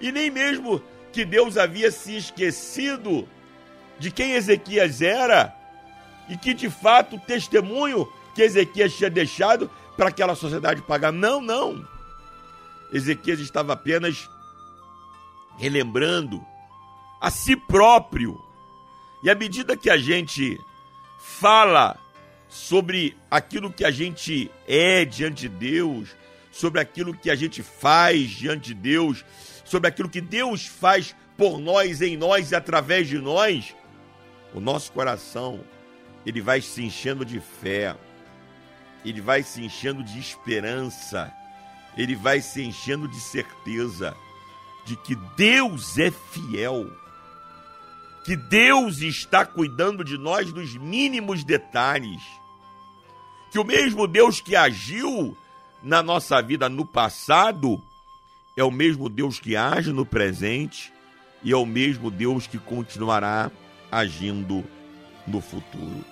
E 0.00 0.12
nem 0.12 0.30
mesmo 0.30 0.82
que 1.12 1.24
Deus 1.24 1.56
havia 1.56 1.90
se 1.90 2.16
esquecido 2.16 3.26
de 3.98 4.10
quem 4.10 4.32
Ezequias 4.32 5.00
era 5.00 5.54
e 6.28 6.36
que 6.36 6.52
de 6.52 6.68
fato 6.68 7.16
o 7.16 7.20
testemunho 7.20 8.06
que 8.34 8.42
Ezequias 8.42 8.94
tinha 8.94 9.08
deixado 9.08 9.70
para 9.96 10.10
aquela 10.10 10.34
sociedade 10.34 10.82
pagar. 10.82 11.12
Não, 11.12 11.40
não. 11.40 11.86
Ezequias 12.92 13.40
estava 13.40 13.72
apenas 13.72 14.28
relembrando 15.56 16.44
a 17.18 17.30
si 17.30 17.56
próprio. 17.56 18.38
E 19.22 19.30
à 19.30 19.34
medida 19.34 19.76
que 19.76 19.88
a 19.88 19.96
gente 19.96 20.60
fala 21.18 21.98
sobre 22.48 23.16
aquilo 23.30 23.72
que 23.72 23.84
a 23.84 23.90
gente 23.90 24.50
é 24.66 25.04
diante 25.04 25.42
de 25.42 25.48
Deus, 25.48 26.16
sobre 26.50 26.80
aquilo 26.80 27.16
que 27.16 27.30
a 27.30 27.34
gente 27.34 27.62
faz 27.62 28.30
diante 28.30 28.68
de 28.68 28.74
Deus, 28.74 29.24
sobre 29.64 29.88
aquilo 29.88 30.08
que 30.08 30.20
Deus 30.20 30.66
faz 30.66 31.14
por 31.36 31.58
nós, 31.58 32.00
em 32.00 32.16
nós 32.16 32.50
e 32.50 32.56
através 32.56 33.08
de 33.08 33.18
nós, 33.18 33.74
o 34.54 34.60
nosso 34.60 34.90
coração 34.92 35.60
ele 36.24 36.40
vai 36.40 36.60
se 36.60 36.82
enchendo 36.82 37.24
de 37.24 37.40
fé, 37.40 37.94
ele 39.04 39.20
vai 39.20 39.42
se 39.42 39.62
enchendo 39.62 40.02
de 40.02 40.18
esperança, 40.18 41.32
ele 41.96 42.16
vai 42.16 42.40
se 42.40 42.62
enchendo 42.62 43.06
de 43.06 43.20
certeza 43.20 44.16
de 44.84 44.96
que 44.96 45.14
Deus 45.36 45.98
é 45.98 46.10
fiel, 46.10 46.90
que 48.26 48.34
Deus 48.34 48.98
está 49.02 49.46
cuidando 49.46 50.02
de 50.02 50.18
nós 50.18 50.52
nos 50.52 50.74
mínimos 50.74 51.44
detalhes, 51.44 52.20
que 53.52 53.58
o 53.60 53.62
mesmo 53.62 54.08
Deus 54.08 54.40
que 54.40 54.56
agiu 54.56 55.38
na 55.80 56.02
nossa 56.02 56.42
vida 56.42 56.68
no 56.68 56.84
passado 56.84 57.80
é 58.56 58.64
o 58.64 58.70
mesmo 58.70 59.08
Deus 59.08 59.38
que 59.38 59.54
age 59.54 59.92
no 59.92 60.04
presente 60.04 60.92
e 61.40 61.52
é 61.52 61.56
o 61.56 61.64
mesmo 61.64 62.10
Deus 62.10 62.48
que 62.48 62.58
continuará 62.58 63.48
agindo 63.92 64.64
no 65.24 65.40
futuro. 65.40 66.04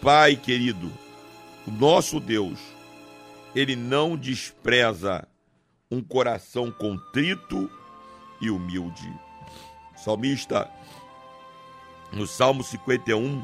Pai 0.00 0.36
querido, 0.36 0.90
o 1.66 1.70
nosso 1.70 2.18
Deus, 2.18 2.58
ele 3.54 3.76
não 3.76 4.16
despreza 4.16 5.28
um 5.90 6.02
coração 6.02 6.70
contrito 6.70 7.70
e 8.40 8.48
humilde. 8.48 9.27
Salmista, 10.04 10.70
no 12.12 12.26
Salmo 12.26 12.62
51, 12.62 13.42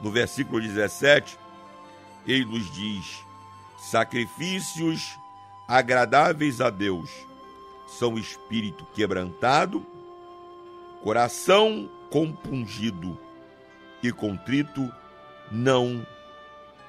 no 0.00 0.10
versículo 0.10 0.60
17, 0.60 1.38
ele 2.26 2.44
nos 2.44 2.70
diz: 2.72 3.24
sacrifícios 3.78 5.18
agradáveis 5.68 6.60
a 6.60 6.70
Deus 6.70 7.10
são 7.86 8.18
espírito 8.18 8.84
quebrantado, 8.94 9.86
coração 11.02 11.88
compungido 12.10 13.18
e 14.02 14.10
contrito, 14.10 14.90
não 15.50 16.06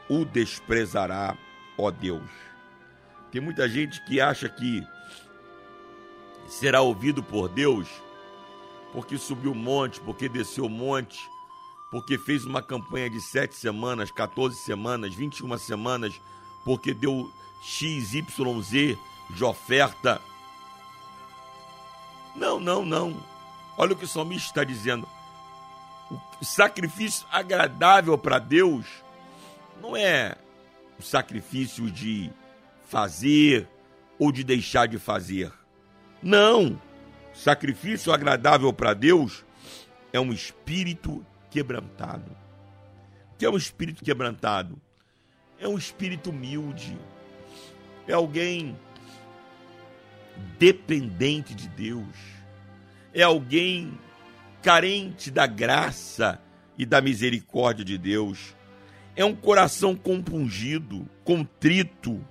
o 0.10 0.26
desprezará, 0.26 1.38
ó 1.78 1.92
Deus. 1.92 2.30
Tem 3.32 3.42
muita 3.42 3.68
gente 3.68 4.04
que 4.06 4.22
acha 4.22 4.48
que 4.48 4.86
será 6.48 6.82
ouvido 6.82 7.22
por 7.22 7.50
Deus 7.50 7.88
porque 8.96 9.18
subiu 9.18 9.52
o 9.52 9.56
monte, 9.56 10.00
porque 10.00 10.30
desceu 10.30 10.68
o 10.68 10.70
monte, 10.70 11.30
porque 11.92 12.18
fez 12.18 12.46
uma 12.46 12.62
campanha 12.62 13.10
de 13.10 13.20
sete 13.20 13.54
semanas, 13.54 14.10
14 14.10 14.56
semanas, 14.56 15.14
21 15.14 15.58
semanas, 15.58 16.22
porque 16.64 16.94
deu 16.94 17.30
XYZ 17.62 18.98
de 19.32 19.44
oferta. 19.44 20.22
Não, 22.34 22.58
não, 22.58 22.86
não. 22.86 23.22
Olha 23.78 23.92
o 23.92 23.98
que 23.98 24.06
o 24.06 24.08
salmista 24.08 24.48
está 24.48 24.64
dizendo. 24.64 25.06
O 26.10 26.46
sacrifício 26.46 27.28
agradável 27.30 28.18
para 28.18 28.40
Deus 28.40 28.86
não 29.82 29.98
é 29.98 30.38
o 30.98 31.04
sacrifício 31.04 31.92
de 31.92 32.32
fazer 32.88 33.68
ou 34.18 34.32
de 34.32 34.42
deixar 34.42 34.88
de 34.88 34.98
fazer. 34.98 35.52
Não. 36.24 36.80
Sacrifício 37.36 38.14
agradável 38.14 38.72
para 38.72 38.94
Deus 38.94 39.46
é 40.14 40.20
um 40.20 40.32
espírito 40.32 41.24
quebrantado. 41.52 42.32
O 43.34 43.38
que 43.38 43.46
é 43.46 43.50
um 43.50 43.58
espírito 43.58 44.04
quebrantado? 44.04 44.82
É 45.60 45.68
um 45.68 45.78
espírito 45.78 46.30
humilde. 46.30 46.98
É 48.08 48.14
alguém 48.14 48.78
dependente 50.58 51.54
de 51.54 51.68
Deus. 51.68 52.16
É 53.14 53.22
alguém 53.22 54.00
carente 54.64 55.30
da 55.30 55.46
graça 55.46 56.42
e 56.78 56.86
da 56.86 57.02
misericórdia 57.02 57.84
de 57.84 57.98
Deus. 57.98 58.56
É 59.16 59.24
um 59.24 59.36
coração 59.36 59.96
compungido, 59.96 61.08
contrito. 61.24 62.26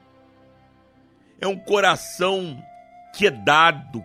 É 1.41 1.47
um 1.47 1.59
coração 1.59 2.63
quedado, 3.15 4.05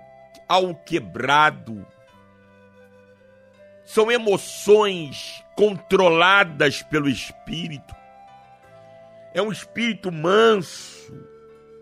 alquebrado. 0.49 1.85
São 3.85 4.11
emoções 4.11 5.43
controladas 5.55 6.81
pelo 6.81 7.07
espírito. 7.07 7.95
É 9.33 9.41
um 9.41 9.51
espírito 9.51 10.11
manso, 10.11 11.13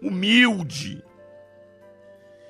humilde. 0.01 1.03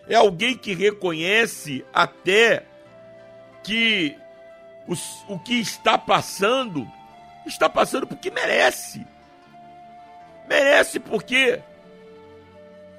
É 0.10 0.16
alguém 0.16 0.58
que 0.58 0.74
reconhece 0.74 1.86
até 1.94 2.66
que 3.64 4.18
os, 4.88 5.24
o 5.28 5.38
que 5.38 5.60
está 5.60 5.98
passando, 5.98 6.88
está 7.46 7.70
passando 7.70 8.08
porque 8.08 8.32
merece. 8.32 9.06
Merece 10.48 11.00
porque 11.00 11.62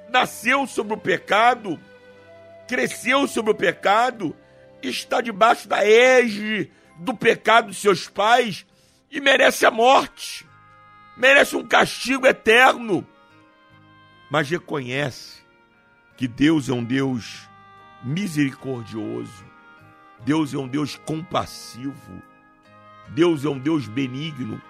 nasceu 0.08 0.66
sobre 0.66 0.94
o 0.94 0.98
pecado, 0.98 1.80
cresceu 2.68 3.26
sobre 3.26 3.50
o 3.50 3.54
pecado, 3.54 4.36
está 4.82 5.20
debaixo 5.20 5.66
da 5.66 5.84
égide 5.84 6.70
do 6.98 7.14
pecado 7.14 7.70
de 7.70 7.76
seus 7.76 8.08
pais 8.08 8.66
e 9.10 9.20
merece 9.20 9.64
a 9.64 9.70
morte, 9.70 10.46
merece 11.16 11.56
um 11.56 11.66
castigo 11.66 12.26
eterno. 12.26 13.06
Mas 14.30 14.50
reconhece 14.50 15.40
que 16.16 16.28
Deus 16.28 16.68
é 16.68 16.72
um 16.72 16.84
Deus 16.84 17.48
misericordioso, 18.04 19.44
Deus 20.20 20.52
é 20.52 20.58
um 20.58 20.68
Deus 20.68 20.96
compassivo, 20.96 22.22
Deus 23.08 23.44
é 23.44 23.48
um 23.48 23.58
Deus 23.58 23.88
benigno 23.88 24.60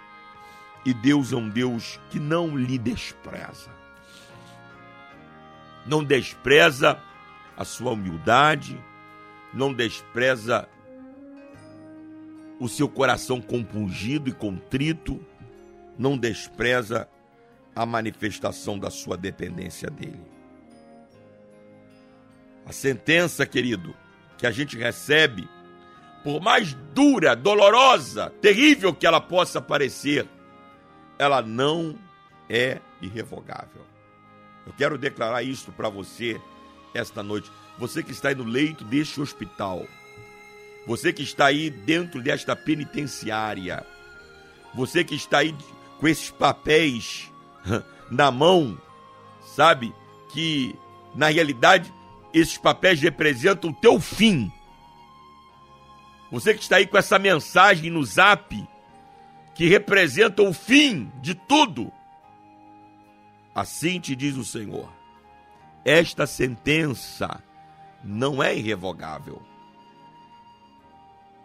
e 0.84 0.94
Deus 0.94 1.32
é 1.32 1.36
um 1.36 1.48
Deus 1.48 1.98
que 2.10 2.20
não 2.20 2.56
lhe 2.56 2.78
despreza. 2.78 3.70
Não 5.84 6.04
despreza 6.04 7.02
a 7.58 7.64
sua 7.64 7.90
humildade, 7.90 8.80
não 9.52 9.74
despreza 9.74 10.68
o 12.60 12.68
seu 12.68 12.88
coração 12.88 13.40
compungido 13.40 14.30
e 14.30 14.32
contrito, 14.32 15.20
não 15.98 16.16
despreza 16.16 17.08
a 17.74 17.84
manifestação 17.84 18.78
da 18.78 18.90
sua 18.90 19.16
dependência 19.16 19.90
dele. 19.90 20.24
A 22.64 22.72
sentença, 22.72 23.44
querido, 23.44 23.92
que 24.36 24.46
a 24.46 24.52
gente 24.52 24.78
recebe, 24.78 25.48
por 26.22 26.40
mais 26.40 26.74
dura, 26.94 27.34
dolorosa, 27.34 28.30
terrível 28.40 28.94
que 28.94 29.06
ela 29.06 29.20
possa 29.20 29.60
parecer, 29.60 30.28
ela 31.18 31.42
não 31.42 31.98
é 32.48 32.78
irrevogável. 33.02 33.82
Eu 34.64 34.72
quero 34.74 34.96
declarar 34.96 35.42
isso 35.42 35.72
para 35.72 35.88
você 35.88 36.40
esta 36.94 37.22
noite. 37.22 37.50
Você 37.78 38.02
que 38.02 38.12
está 38.12 38.28
aí 38.28 38.34
no 38.34 38.44
leito 38.44 38.84
deste 38.84 39.20
hospital, 39.20 39.86
você 40.86 41.12
que 41.12 41.22
está 41.22 41.46
aí 41.46 41.70
dentro 41.70 42.20
desta 42.20 42.56
penitenciária, 42.56 43.86
você 44.74 45.04
que 45.04 45.14
está 45.14 45.38
aí 45.38 45.54
com 45.98 46.08
esses 46.08 46.30
papéis 46.30 47.30
na 48.10 48.30
mão, 48.30 48.80
sabe? 49.54 49.94
Que 50.32 50.74
na 51.14 51.28
realidade 51.28 51.92
esses 52.32 52.58
papéis 52.58 53.00
representam 53.00 53.70
o 53.70 53.74
teu 53.74 54.00
fim. 54.00 54.52
Você 56.30 56.52
que 56.54 56.62
está 56.62 56.76
aí 56.76 56.86
com 56.86 56.98
essa 56.98 57.18
mensagem 57.18 57.90
no 57.90 58.04
zap, 58.04 58.66
que 59.54 59.66
representa 59.66 60.42
o 60.42 60.52
fim 60.52 61.10
de 61.20 61.34
tudo. 61.34 61.90
Assim 63.54 63.98
te 63.98 64.14
diz 64.14 64.36
o 64.36 64.44
Senhor: 64.44 64.88
esta 65.88 66.26
sentença 66.26 67.42
não 68.04 68.42
é 68.42 68.54
irrevogável. 68.54 69.42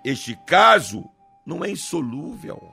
Este 0.04 0.36
caso 0.46 1.10
não 1.46 1.64
é 1.64 1.72
insolúvel. 1.72 2.70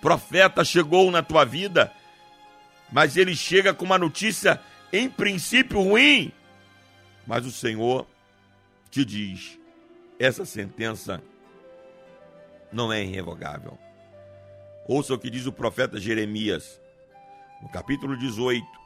Profeta 0.00 0.64
chegou 0.64 1.10
na 1.10 1.22
tua 1.22 1.44
vida, 1.44 1.92
mas 2.90 3.18
ele 3.18 3.36
chega 3.36 3.74
com 3.74 3.84
uma 3.84 3.98
notícia 3.98 4.58
em 4.90 5.10
princípio 5.10 5.82
ruim. 5.82 6.32
Mas 7.26 7.44
o 7.44 7.50
Senhor 7.50 8.06
te 8.90 9.04
diz: 9.04 9.58
essa 10.18 10.46
sentença 10.46 11.22
não 12.72 12.90
é 12.90 13.02
irrevogável. 13.04 13.78
Ouça 14.88 15.12
o 15.12 15.18
que 15.18 15.28
diz 15.28 15.44
o 15.44 15.52
profeta 15.52 16.00
Jeremias, 16.00 16.80
no 17.60 17.68
capítulo 17.68 18.16
18, 18.16 18.85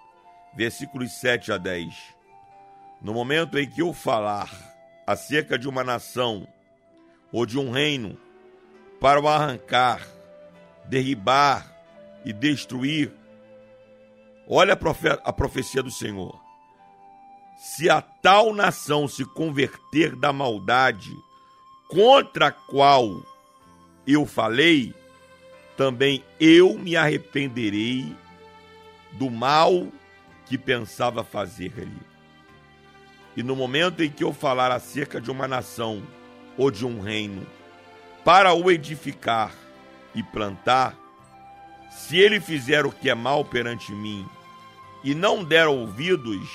versículos 0.55 1.12
7 1.12 1.53
a 1.53 1.59
10. 1.59 1.94
No 3.01 3.14
momento 3.14 3.59
em 3.59 3.68
que 3.68 3.82
eu 3.82 3.92
falar 3.92 4.51
acerca 5.07 5.59
de 5.59 5.68
uma 5.68 5.82
nação 5.82 6.46
ou 7.32 7.46
de 7.46 7.59
um 7.59 7.70
reino 7.70 8.18
para 9.01 9.20
o 9.20 9.26
arrancar, 9.26 10.07
derribar 10.84 11.74
e 12.24 12.32
destruir, 12.32 13.12
olha 14.46 14.74
a, 14.74 14.76
profe 14.76 15.09
a 15.09 15.32
profecia 15.32 15.82
do 15.82 15.90
Senhor. 15.90 16.38
Se 17.57 17.88
a 17.88 18.01
tal 18.01 18.53
nação 18.53 19.07
se 19.09 19.24
converter 19.24 20.16
da 20.16 20.32
maldade 20.32 21.12
contra 21.88 22.48
a 22.48 22.53
qual 22.53 23.22
eu 24.07 24.26
falei, 24.26 24.94
também 25.76 26.24
eu 26.38 26.78
me 26.78 26.96
arrependerei 26.96 28.14
do 29.12 29.30
mal 29.30 29.88
que 30.51 30.59
pensava 30.59 31.22
fazer 31.22 31.72
ali. 31.76 32.03
E 33.36 33.42
no 33.42 33.55
momento 33.55 34.03
em 34.03 34.11
que 34.11 34.24
eu 34.24 34.32
falar 34.32 34.72
acerca 34.72 35.20
de 35.20 35.30
uma 35.30 35.46
nação 35.46 36.03
ou 36.59 36.72
de 36.72 36.84
um 36.84 37.01
reino, 37.01 37.46
para 38.24 38.53
o 38.53 38.68
edificar 38.68 39.55
e 40.12 40.24
plantar, 40.24 40.98
se 41.92 42.18
ele 42.18 42.40
fizer 42.40 42.84
o 42.84 42.90
que 42.90 43.09
é 43.09 43.14
mal 43.14 43.44
perante 43.44 43.92
mim 43.92 44.26
e 45.05 45.14
não 45.14 45.44
der 45.44 45.68
ouvidos 45.68 46.51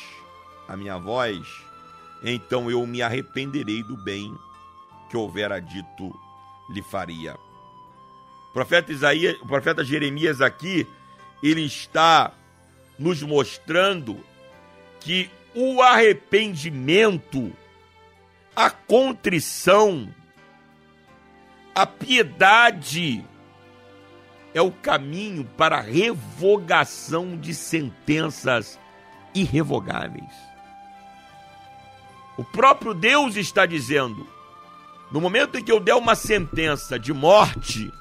à 0.67 0.75
minha 0.75 0.97
voz, 0.97 1.47
então 2.21 2.69
eu 2.69 2.85
me 2.85 3.01
arrependerei 3.01 3.81
do 3.81 3.95
bem 3.95 4.37
que 5.09 5.15
houvera 5.15 5.61
dito 5.61 6.13
lhe 6.69 6.81
faria. 6.81 7.35
O 8.49 8.53
profeta 8.53 8.91
Isaías, 8.91 9.39
o 9.39 9.47
profeta 9.47 9.85
Jeremias 9.85 10.41
aqui, 10.41 10.85
ele 11.41 11.61
está 11.61 12.33
nos 12.97 13.21
mostrando 13.21 14.23
que 14.99 15.29
o 15.53 15.81
arrependimento, 15.81 17.55
a 18.55 18.69
contrição, 18.69 20.13
a 21.73 21.85
piedade 21.85 23.23
é 24.53 24.61
o 24.61 24.71
caminho 24.71 25.43
para 25.57 25.77
a 25.77 25.81
revogação 25.81 27.37
de 27.37 27.53
sentenças 27.53 28.79
irrevogáveis. 29.33 30.31
O 32.37 32.43
próprio 32.43 32.93
Deus 32.93 33.35
está 33.35 33.65
dizendo: 33.65 34.27
No 35.11 35.19
momento 35.19 35.57
em 35.57 35.63
que 35.63 35.71
eu 35.71 35.79
der 35.79 35.95
uma 35.95 36.15
sentença 36.15 36.97
de 36.97 37.13
morte, 37.13 37.91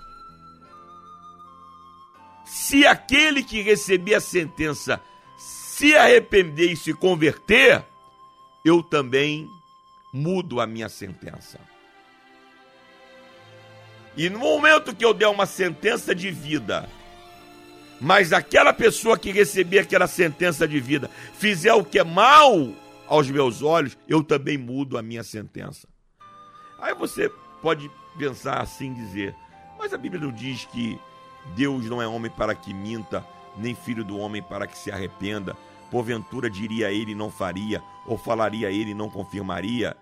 se 2.45 2.87
aquele 2.87 3.43
que 3.43 3.63
receber 3.63 4.15
a 4.15 4.21
sentença 4.21 5.01
se 5.37 5.97
arrepender 5.97 6.71
e 6.71 6.77
se 6.77 6.93
converter, 6.93 7.85
eu 8.65 8.83
também 8.83 9.49
mudo 10.13 10.61
a 10.61 10.67
minha 10.67 10.89
sentença. 10.89 11.59
E 14.17 14.31
no 14.31 14.39
momento 14.39 14.95
que 14.95 15.05
eu 15.05 15.13
der 15.13 15.27
uma 15.27 15.47
sentença 15.47 16.15
de 16.15 16.31
vida, 16.31 16.89
mas 18.01 18.33
aquela 18.33 18.73
pessoa 18.73 19.19
que 19.19 19.33
receber 19.33 19.81
aquela 19.81 20.07
sentença 20.07 20.69
de 20.69 20.79
vida 20.79 21.11
fizer 21.37 21.73
o 21.73 21.85
que 21.85 21.99
é 21.99 22.05
mal 22.05 22.73
aos 23.09 23.29
meus 23.29 23.61
olhos, 23.61 23.99
eu 24.07 24.23
também 24.23 24.57
mudo 24.57 24.97
a 24.97 25.03
minha 25.03 25.25
sentença. 25.25 25.89
Aí 26.79 26.95
você 26.95 27.29
pode 27.61 27.91
pensar 28.17 28.61
assim, 28.61 28.95
dizer, 28.95 29.35
mas 29.77 29.93
a 29.93 29.99
Bíblia 29.99 30.23
não 30.23 30.31
diz 30.31 30.65
que 30.67 30.99
Deus 31.55 31.85
não 31.87 32.01
é 32.01 32.07
homem 32.07 32.31
para 32.31 32.55
que 32.55 32.73
minta, 32.73 33.27
nem 33.57 33.75
filho 33.75 34.05
do 34.05 34.19
homem 34.19 34.43
para 34.43 34.67
que 34.67 34.77
se 34.77 34.91
arrependa. 34.91 35.57
Porventura 35.91 36.51
diria 36.51 36.91
ele 36.93 37.15
não 37.15 37.31
faria, 37.31 37.83
ou 38.07 38.17
falaria 38.19 38.71
ele 38.71 38.95
não 38.95 39.09
confirmaria. 39.09 39.97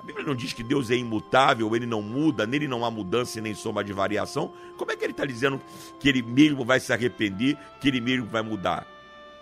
A 0.00 0.02
Bíblia 0.04 0.26
não 0.26 0.34
diz 0.34 0.52
que 0.52 0.62
Deus 0.62 0.90
é 0.90 0.96
imutável, 0.96 1.74
ele 1.74 1.86
não 1.86 2.00
muda, 2.00 2.46
nele 2.46 2.68
não 2.68 2.84
há 2.84 2.90
mudança 2.90 3.38
e 3.38 3.42
nem 3.42 3.54
sombra 3.54 3.84
de 3.84 3.92
variação. 3.92 4.52
Como 4.76 4.90
é 4.90 4.96
que 4.96 5.04
ele 5.04 5.12
está 5.12 5.24
dizendo 5.24 5.60
que 5.98 6.08
ele 6.08 6.22
mesmo 6.22 6.64
vai 6.64 6.80
se 6.80 6.92
arrepender, 6.92 7.58
que 7.80 7.88
ele 7.88 8.00
mesmo 8.00 8.26
vai 8.26 8.42
mudar? 8.42 8.86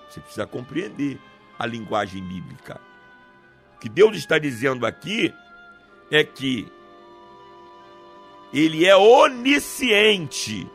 Você 0.08 0.20
precisa 0.20 0.46
compreender 0.46 1.18
a 1.58 1.66
linguagem 1.66 2.22
bíblica. 2.22 2.80
O 3.76 3.78
que 3.78 3.88
Deus 3.88 4.16
está 4.16 4.38
dizendo 4.38 4.86
aqui 4.86 5.32
é 6.10 6.24
que 6.24 6.66
ele 8.52 8.86
é 8.86 8.96
onisciente. 8.96 10.66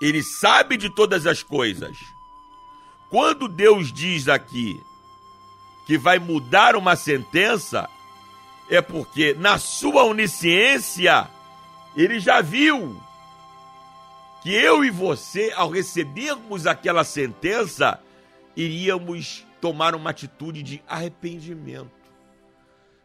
Ele 0.00 0.22
sabe 0.22 0.76
de 0.76 0.88
todas 0.88 1.26
as 1.26 1.42
coisas. 1.42 1.96
Quando 3.10 3.48
Deus 3.48 3.92
diz 3.92 4.28
aqui 4.28 4.80
que 5.86 5.96
vai 5.96 6.18
mudar 6.18 6.76
uma 6.76 6.94
sentença, 6.94 7.88
é 8.68 8.80
porque 8.82 9.34
na 9.34 9.58
sua 9.58 10.04
onisciência 10.04 11.28
ele 11.96 12.20
já 12.20 12.40
viu 12.40 13.00
que 14.42 14.50
eu 14.50 14.84
e 14.84 14.90
você, 14.90 15.52
ao 15.56 15.70
recebermos 15.70 16.66
aquela 16.66 17.02
sentença, 17.02 18.00
iríamos 18.54 19.46
tomar 19.60 19.94
uma 19.94 20.10
atitude 20.10 20.62
de 20.62 20.82
arrependimento, 20.86 21.90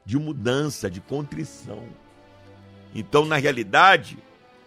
de 0.06 0.18
mudança, 0.18 0.92
de 0.92 1.02
contrição. 1.02 1.88
Então, 2.94 3.26
na 3.26 3.38
realidade, 3.38 4.18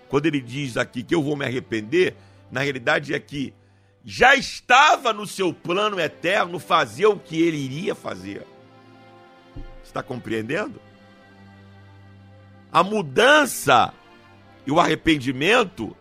quando 0.09 0.27
ele 0.27 0.41
diz 0.41 0.77
aqui 0.77 1.03
que 1.03 1.15
eu 1.15 1.23
vou 1.23 1.37
me 1.37 1.45
arrepender, 1.45 2.15
na 2.51 2.61
realidade 2.61 3.15
é 3.15 3.19
que 3.19 3.53
já 4.05 4.37
estava 4.37 5.13
no 5.13 5.27
seu 5.27 5.53
plano 5.53 5.99
eterno 5.99 6.59
fazer 6.59 7.07
o 7.07 7.19
que 7.19 7.43
ele 7.43 7.57
iria 7.57 7.95
fazer. 7.95 8.47
Está 9.83 10.03
compreendendo? 10.03 10.81
A 12.71 12.85
mudança 12.85 13.93
e 14.67 14.71
o 14.71 14.79
arrependimento 14.79 15.97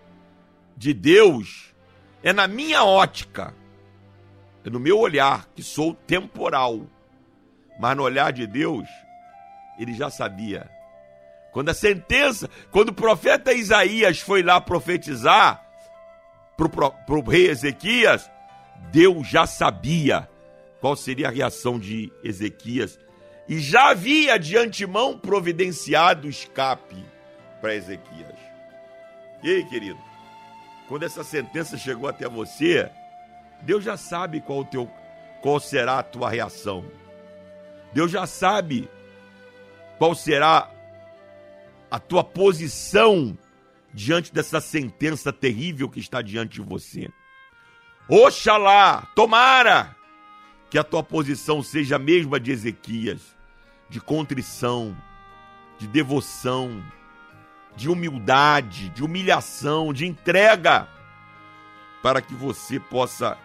de 0.78 0.94
Deus 0.94 1.74
é 2.22 2.34
na 2.34 2.48
minha 2.48 2.84
ótica, 2.84 3.54
é 4.64 4.70
no 4.70 4.80
meu 4.80 5.00
olhar, 5.00 5.48
que 5.56 5.64
sou 5.64 5.94
temporal. 5.94 6.86
Mas 7.80 7.96
no 7.96 8.04
olhar 8.04 8.32
de 8.32 8.46
Deus, 8.46 8.88
ele 9.80 9.94
já 9.94 10.10
sabia 10.10 10.70
quando 11.56 11.70
a 11.70 11.74
sentença, 11.74 12.50
quando 12.70 12.90
o 12.90 12.94
profeta 12.94 13.54
Isaías 13.54 14.20
foi 14.20 14.44
lá 14.44 14.60
profetizar 14.60 15.66
para 16.58 17.16
o 17.16 17.22
rei 17.22 17.48
Ezequias, 17.48 18.30
Deus 18.92 19.26
já 19.26 19.48
sabia 19.48 20.28
qual 20.82 20.98
seria 20.98 21.30
a 21.30 21.32
reação 21.32 21.80
de 21.80 22.12
Ezequias 22.22 23.00
e 23.48 23.58
já 23.58 23.92
havia 23.92 24.38
de 24.38 24.58
antemão 24.58 25.18
providenciado 25.18 26.28
o 26.28 26.30
escape 26.30 27.06
para 27.62 27.74
Ezequias. 27.74 28.36
E 29.42 29.50
aí, 29.50 29.66
querido, 29.70 30.00
quando 30.90 31.04
essa 31.04 31.24
sentença 31.24 31.78
chegou 31.78 32.10
até 32.10 32.28
você, 32.28 32.92
Deus 33.62 33.82
já 33.82 33.96
sabe 33.96 34.42
qual, 34.42 34.60
o 34.60 34.66
teu, 34.66 34.92
qual 35.42 35.62
será 35.62 36.00
a 36.00 36.04
tua 36.04 36.30
reação. 36.30 36.84
Deus 37.94 38.12
já 38.12 38.28
sabe 38.28 38.90
qual 39.98 40.14
será 40.14 40.75
a 41.96 42.00
tua 42.00 42.26
posição 42.26 43.38
diante 43.94 44.34
dessa 44.34 44.60
sentença 44.60 45.32
terrível 45.32 45.88
que 45.88 46.02
está 46.02 46.22
diante 46.22 46.56
de 46.56 46.62
você. 46.62 47.10
Oxalá, 48.10 49.08
tomara 49.16 49.96
que 50.70 50.78
a 50.78 50.84
tua 50.84 51.02
posição 51.02 51.64
seja 51.64 51.96
a 51.96 52.00
mesma 52.00 52.38
de 52.38 52.52
Ezequias, 52.52 53.22
de 53.90 54.02
contrição, 54.02 54.94
de 55.80 55.88
devoção, 55.88 56.84
de 57.78 57.88
humildade, 57.88 58.90
de 58.90 59.02
humilhação, 59.02 59.94
de 59.94 60.06
entrega, 60.06 60.90
para 62.04 62.22
que 62.22 62.34
você 62.34 62.78
possa 62.78 63.38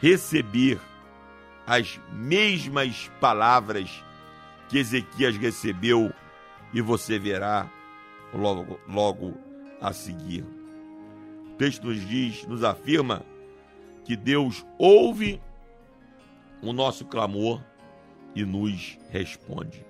receber 0.00 0.80
as 1.64 2.00
mesmas 2.12 3.08
palavras 3.20 3.88
que 4.68 4.76
Ezequias 4.76 5.36
recebeu 5.36 6.12
e 6.74 6.80
você 6.80 7.16
verá 7.16 7.70
logo, 8.32 8.78
logo 8.88 9.34
a 9.80 9.92
seguir. 9.92 10.44
O 11.46 11.54
texto 11.56 11.86
nos 11.86 12.00
diz, 12.06 12.46
nos 12.46 12.64
afirma 12.64 13.24
que 14.04 14.16
Deus 14.16 14.64
ouve 14.78 15.40
o 16.62 16.72
nosso 16.72 17.04
clamor 17.04 17.62
e 18.34 18.44
nos 18.44 18.98
responde. 19.10 19.84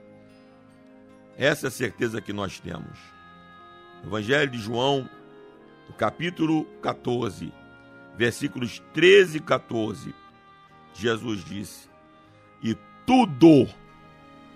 Essa 1.36 1.66
é 1.66 1.68
a 1.68 1.70
certeza 1.70 2.20
que 2.20 2.32
nós 2.32 2.60
temos. 2.60 2.98
Evangelho 4.04 4.50
de 4.50 4.58
João, 4.58 5.08
no 5.88 5.94
capítulo 5.94 6.64
14, 6.82 7.52
versículos 8.16 8.82
13 8.92 9.38
e 9.38 9.40
14, 9.40 10.14
Jesus 10.94 11.44
disse: 11.44 11.88
E 12.62 12.76
tudo, 13.06 13.68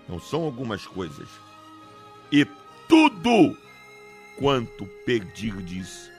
não 0.07 0.19
são 0.19 0.43
algumas 0.43 0.85
coisas, 0.85 1.29
e 2.31 2.45
tudo 2.87 3.57
quanto 4.37 4.85
pedirdes 5.05 6.11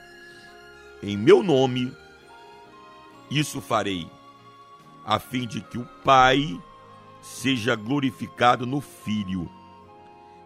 em 1.02 1.16
meu 1.16 1.42
nome, 1.42 1.92
isso 3.30 3.60
farei, 3.60 4.10
a 5.04 5.18
fim 5.18 5.46
de 5.46 5.60
que 5.60 5.78
o 5.78 5.84
Pai 6.04 6.60
seja 7.22 7.76
glorificado 7.76 8.66
no 8.66 8.80
Filho. 8.80 9.48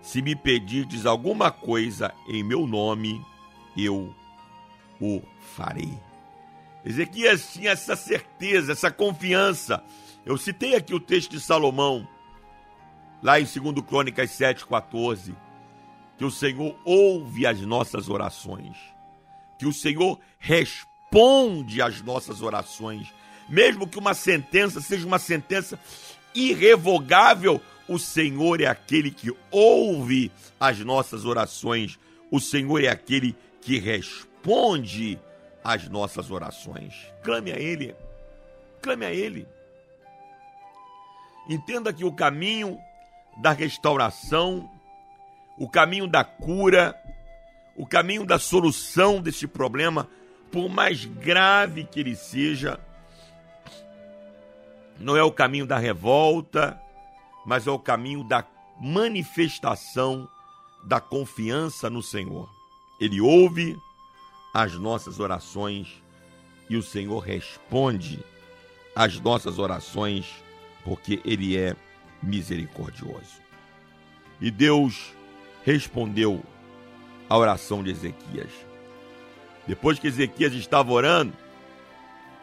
Se 0.02 0.20
me 0.20 0.36
pedirdes 0.36 1.06
alguma 1.06 1.50
coisa 1.50 2.12
em 2.28 2.42
meu 2.42 2.66
nome, 2.66 3.24
eu 3.76 4.14
o 5.00 5.22
farei. 5.54 5.98
Ezequias 6.84 7.52
tinha 7.52 7.70
essa 7.70 7.96
certeza, 7.96 8.72
essa 8.72 8.90
confiança. 8.90 9.82
Eu 10.24 10.36
citei 10.36 10.74
aqui 10.74 10.94
o 10.94 11.00
texto 11.00 11.30
de 11.30 11.40
Salomão, 11.40 12.06
lá 13.22 13.40
em 13.40 13.44
2 13.44 13.80
Crônicas 13.86 14.30
7,14 14.30 15.34
que 16.16 16.24
o 16.24 16.30
Senhor 16.30 16.76
ouve 16.84 17.46
as 17.46 17.60
nossas 17.60 18.08
orações, 18.08 18.76
que 19.58 19.66
o 19.66 19.72
Senhor 19.72 20.18
responde 20.38 21.80
às 21.82 22.00
nossas 22.02 22.42
orações, 22.42 23.12
mesmo 23.48 23.86
que 23.86 23.98
uma 23.98 24.14
sentença 24.14 24.80
seja 24.80 25.06
uma 25.06 25.18
sentença 25.18 25.78
irrevogável, 26.34 27.60
o 27.88 27.98
Senhor 27.98 28.60
é 28.60 28.66
aquele 28.66 29.10
que 29.10 29.34
ouve 29.50 30.30
as 30.58 30.78
nossas 30.80 31.24
orações, 31.24 31.98
o 32.30 32.40
Senhor 32.40 32.82
é 32.82 32.88
aquele 32.88 33.36
que 33.60 33.78
responde 33.78 35.18
às 35.62 35.88
nossas 35.88 36.30
orações. 36.30 36.94
Clame 37.22 37.52
a 37.52 37.58
Ele, 37.58 37.94
clame 38.80 39.04
a 39.04 39.12
Ele. 39.12 39.46
Entenda 41.48 41.92
que 41.92 42.04
o 42.04 42.12
caminho 42.12 42.78
da 43.38 43.52
restauração 43.52 44.70
o 45.62 45.68
caminho 45.68 46.08
da 46.08 46.24
cura, 46.24 47.00
o 47.76 47.86
caminho 47.86 48.26
da 48.26 48.36
solução 48.36 49.22
deste 49.22 49.46
problema, 49.46 50.08
por 50.50 50.68
mais 50.68 51.04
grave 51.04 51.84
que 51.84 52.00
ele 52.00 52.16
seja, 52.16 52.80
não 54.98 55.16
é 55.16 55.22
o 55.22 55.30
caminho 55.30 55.64
da 55.64 55.78
revolta, 55.78 56.76
mas 57.46 57.68
é 57.68 57.70
o 57.70 57.78
caminho 57.78 58.24
da 58.24 58.44
manifestação 58.80 60.28
da 60.82 61.00
confiança 61.00 61.88
no 61.88 62.02
Senhor. 62.02 62.50
Ele 63.00 63.20
ouve 63.20 63.78
as 64.52 64.74
nossas 64.74 65.20
orações 65.20 66.02
e 66.68 66.76
o 66.76 66.82
Senhor 66.82 67.20
responde 67.20 68.18
às 68.96 69.20
nossas 69.20 69.60
orações, 69.60 70.26
porque 70.82 71.22
Ele 71.24 71.56
é 71.56 71.76
misericordioso. 72.20 73.40
E 74.40 74.50
Deus 74.50 75.14
respondeu 75.64 76.42
a 77.28 77.36
oração 77.36 77.82
de 77.82 77.90
Ezequias. 77.90 78.50
Depois 79.66 79.98
que 79.98 80.08
Ezequias 80.08 80.52
estava 80.54 80.92
orando, 80.92 81.32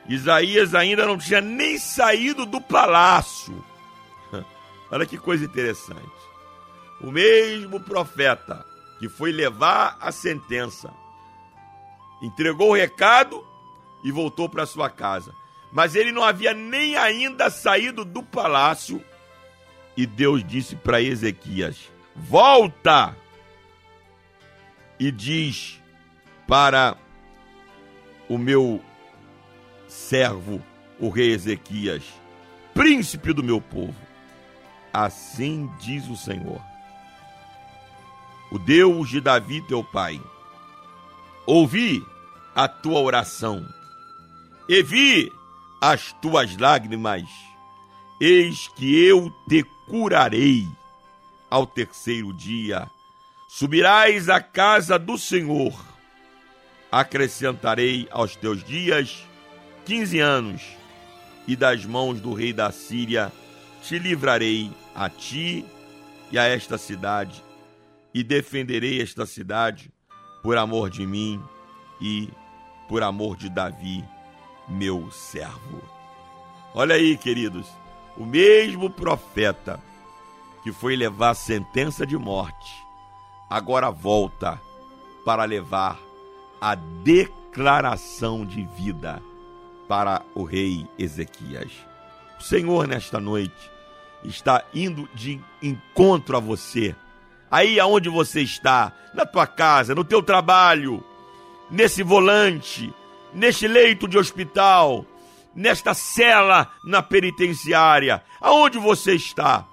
Isaías 0.07 0.74
ainda 0.74 1.05
não 1.05 1.17
tinha 1.17 1.41
nem 1.41 1.78
saído 1.78 2.45
do 2.45 2.59
palácio. 2.59 3.63
Olha 4.89 5.05
que 5.05 5.17
coisa 5.17 5.45
interessante. 5.45 5.99
O 7.01 7.11
mesmo 7.11 7.80
profeta 7.80 8.65
que 8.99 9.07
foi 9.07 9.32
levar 9.32 9.97
a 10.01 10.11
sentença 10.11 10.93
entregou 12.22 12.72
o 12.72 12.76
recado 12.76 13.45
e 14.03 14.11
voltou 14.11 14.49
para 14.49 14.65
sua 14.65 14.89
casa. 14.89 15.34
Mas 15.72 15.93
ele 15.93 16.11
não 16.11 16.24
havia 16.24 16.53
nem 16.53 16.95
ainda 16.95 17.49
saído 17.49 18.03
do 18.03 18.24
palácio 18.24 19.03
e 19.95 20.05
Deus 20.05 20.43
disse 20.45 20.78
para 20.78 21.01
Ezequias: 21.01 21.91
Volta 22.22 23.15
e 24.99 25.09
diz 25.09 25.82
para 26.45 26.97
o 28.28 28.38
meu 28.38 28.84
servo, 29.88 30.61
o 30.99 31.09
rei 31.09 31.32
Ezequias, 31.32 32.03
príncipe 32.74 33.32
do 33.34 33.41
meu 33.41 33.61
povo. 33.61 33.95
Assim 34.91 35.72
diz 35.80 36.07
o 36.09 36.17
Senhor, 36.17 36.61
o 38.51 38.59
Deus 38.59 39.09
de 39.09 39.22
Davi, 39.22 39.61
teu 39.61 39.84
pai. 39.84 40.22
Ouvi 41.45 42.03
a 42.53 42.67
tua 42.67 42.99
oração 42.99 43.65
e 44.67 44.84
vi 44.84 45.32
as 45.82 46.11
tuas 46.22 46.55
lágrimas. 46.57 47.24
Eis 48.22 48.67
que 48.67 49.05
eu 49.05 49.34
te 49.47 49.63
curarei 49.88 50.67
ao 51.50 51.66
terceiro 51.66 52.34
dia. 52.34 52.89
Subirás 53.47 54.30
à 54.30 54.39
casa 54.39 55.00
do 55.00 55.18
Senhor. 55.18 55.74
Acrescentarei 56.91 58.08
aos 58.12 58.36
teus 58.36 58.64
dias 58.64 59.26
quinze 59.86 60.20
anos, 60.20 60.62
e 61.47 61.56
das 61.56 61.84
mãos 61.84 62.22
do 62.22 62.32
rei 62.34 62.54
da 62.54 62.72
Síria 62.72 63.32
te 63.82 63.97
livrarei 63.97 64.72
a 64.93 65.10
ti 65.10 65.66
e 66.32 66.38
a 66.38 66.43
esta 66.43 66.78
cidade, 66.78 67.43
e 68.14 68.24
defenderei 68.24 69.02
esta 69.02 69.26
cidade 69.26 69.91
por 70.43 70.58
amor 70.58 70.91
de 70.91 71.08
mim 71.08 71.41
e 72.00 72.30
por 72.88 73.02
amor 73.02 73.36
de 73.36 73.50
Davi, 73.50 74.04
meu 74.68 75.10
servo. 75.12 75.82
Olha 76.76 76.95
aí, 76.95 77.18
queridos, 77.18 77.68
o 78.16 78.26
mesmo 78.26 78.89
profeta 78.89 79.80
que 80.70 80.72
foi 80.72 80.95
levar 80.95 81.34
sentença 81.34 82.05
de 82.05 82.15
morte, 82.15 82.86
agora 83.49 83.89
volta 83.89 84.61
para 85.26 85.43
levar 85.43 85.97
a 86.61 86.76
declaração 86.76 88.45
de 88.45 88.63
vida 88.78 89.20
para 89.88 90.22
o 90.36 90.43
rei 90.43 90.88
Ezequias. 90.95 91.72
O 92.39 92.43
Senhor, 92.43 92.88
nesta 92.88 93.20
noite, 93.20 93.72
está 94.24 94.63
indo 94.72 95.09
de 95.15 95.41
encontro 95.59 96.38
a 96.38 96.39
você. 96.39 96.95
Aí 97.49 97.80
aonde 97.80 98.07
você 98.07 98.41
está, 98.41 98.93
na 99.15 99.26
tua 99.26 99.47
casa, 99.47 99.95
no 99.95 100.03
teu 100.03 100.22
trabalho, 100.22 101.03
nesse 101.72 102.03
volante, 102.03 102.93
neste 103.34 103.67
leito 103.67 104.07
de 104.07 104.20
hospital, 104.20 105.03
nesta 105.55 105.95
cela 105.95 106.72
na 106.84 107.01
penitenciária, 107.01 108.24
aonde 108.39 108.78
você 108.78 109.15
está, 109.15 109.65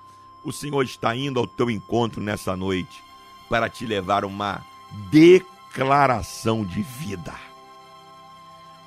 o 0.46 0.52
Senhor 0.52 0.84
está 0.84 1.14
indo 1.14 1.38
ao 1.38 1.46
teu 1.46 1.70
encontro 1.70 2.22
nessa 2.22 2.56
noite 2.56 3.02
para 3.50 3.68
te 3.68 3.84
levar 3.84 4.24
uma 4.24 4.64
declaração 5.10 6.64
de 6.64 6.82
vida 6.82 7.34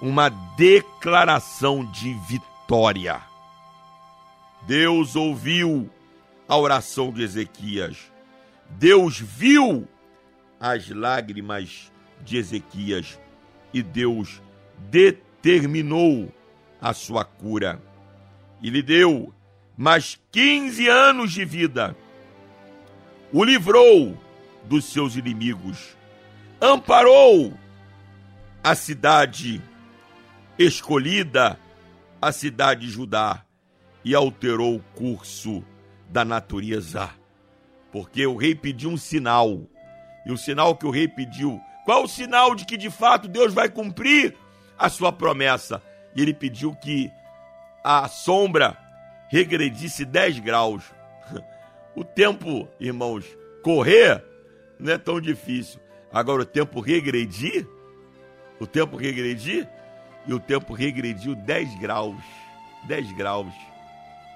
uma 0.02 0.30
declaração 0.30 1.84
de 1.86 2.14
vitória. 2.14 3.22
Deus 4.62 5.16
ouviu 5.16 5.90
a 6.48 6.58
oração 6.58 7.12
de 7.12 7.24
Ezequias. 7.24 8.12
Deus 8.70 9.20
viu 9.20 9.88
as 10.60 10.90
lágrimas 10.90 11.92
de 12.22 12.38
Ezequias 12.38 13.20
e 13.74 13.82
Deus 13.82 14.42
determinou 14.90 16.32
a 16.82 16.94
sua 16.94 17.26
cura. 17.26 17.82
E 18.62 18.70
lhe 18.70 18.82
deu 18.82 19.34
mais 19.80 20.20
15 20.34 20.90
anos 20.90 21.32
de 21.32 21.46
vida. 21.46 21.96
O 23.32 23.46
livrou 23.46 24.18
dos 24.66 24.84
seus 24.84 25.16
inimigos. 25.16 25.96
Amparou 26.60 27.54
a 28.62 28.76
cidade 28.76 29.62
escolhida 30.58 31.58
a 32.22 32.34
cidade 32.34 32.82
de 32.82 32.92
Judá 32.92 33.46
e 34.04 34.14
alterou 34.14 34.76
o 34.76 34.84
curso 34.96 35.64
da 36.10 36.26
natureza. 36.26 37.10
Porque 37.90 38.28
o 38.28 38.36
rei 38.36 38.54
pediu 38.54 38.90
um 38.90 38.98
sinal. 38.98 39.62
E 40.26 40.32
o 40.34 40.38
sinal 40.38 40.76
que 40.76 40.86
o 40.86 40.92
rei 40.92 41.08
pediu, 41.08 41.58
qual 41.86 42.04
o 42.04 42.10
sinal 42.10 42.54
de 42.54 42.66
que 42.66 42.76
de 42.76 42.90
fato 42.90 43.30
Deus 43.30 43.54
vai 43.54 43.70
cumprir 43.70 44.36
a 44.78 44.90
sua 44.90 45.14
promessa? 45.14 45.82
E 46.14 46.22
ele 46.22 46.34
pediu 46.34 46.76
que 46.76 47.10
a 47.82 48.10
sombra 48.10 48.89
regredisse 49.30 50.04
10 50.04 50.40
graus. 50.40 50.84
O 51.96 52.04
tempo, 52.04 52.68
irmãos, 52.80 53.26
correr 53.64 54.24
não 54.78 54.94
é 54.94 54.98
tão 54.98 55.22
difícil. 55.22 55.80
Agora 56.12 56.42
o 56.42 56.46
tempo 56.46 56.80
regredir, 56.80 57.68
o 58.60 58.66
tempo 58.66 58.98
regredir, 58.98 59.68
e 60.26 60.34
o 60.34 60.40
tempo 60.40 60.74
regrediu 60.74 61.36
10 61.36 61.80
graus. 61.80 62.22
10 62.88 63.12
graus. 63.14 63.54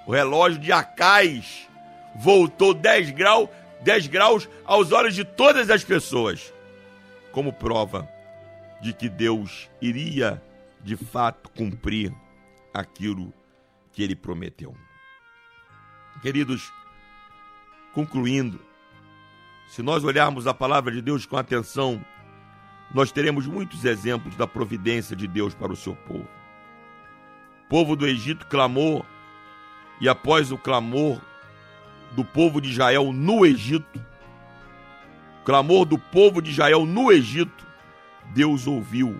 O 0.05 0.11
relógio 0.11 0.59
de 0.59 0.71
Acais 0.71 1.67
voltou 2.15 2.73
10 2.73 3.11
graus, 3.11 3.49
10 3.81 4.07
graus 4.07 4.49
aos 4.65 4.91
olhos 4.91 5.15
de 5.15 5.23
todas 5.23 5.69
as 5.69 5.83
pessoas, 5.83 6.53
como 7.31 7.53
prova 7.53 8.07
de 8.81 8.93
que 8.93 9.07
Deus 9.07 9.69
iria 9.81 10.41
de 10.81 10.97
fato 10.97 11.49
cumprir 11.51 12.13
aquilo 12.73 13.33
que 13.93 14.03
ele 14.03 14.15
prometeu. 14.15 14.75
Queridos, 16.21 16.73
concluindo, 17.93 18.59
se 19.67 19.81
nós 19.81 20.03
olharmos 20.03 20.47
a 20.47 20.53
palavra 20.53 20.91
de 20.91 21.01
Deus 21.01 21.25
com 21.25 21.37
atenção, 21.37 22.03
nós 22.93 23.11
teremos 23.11 23.47
muitos 23.47 23.85
exemplos 23.85 24.35
da 24.35 24.45
providência 24.45 25.15
de 25.15 25.27
Deus 25.27 25.53
para 25.53 25.71
o 25.71 25.75
seu 25.75 25.95
povo. 25.95 26.27
O 27.65 27.69
povo 27.69 27.95
do 27.95 28.05
Egito 28.05 28.47
clamou, 28.47 29.05
e 30.01 30.09
após 30.09 30.51
o 30.51 30.57
clamor 30.57 31.21
do 32.11 32.25
povo 32.25 32.59
de 32.59 32.69
Israel 32.69 33.13
no 33.13 33.45
Egito, 33.45 34.03
clamor 35.45 35.85
do 35.85 35.97
povo 35.97 36.41
de 36.41 36.51
Israel 36.51 36.85
no 36.85 37.11
Egito, 37.11 37.65
Deus 38.33 38.67
ouviu 38.67 39.19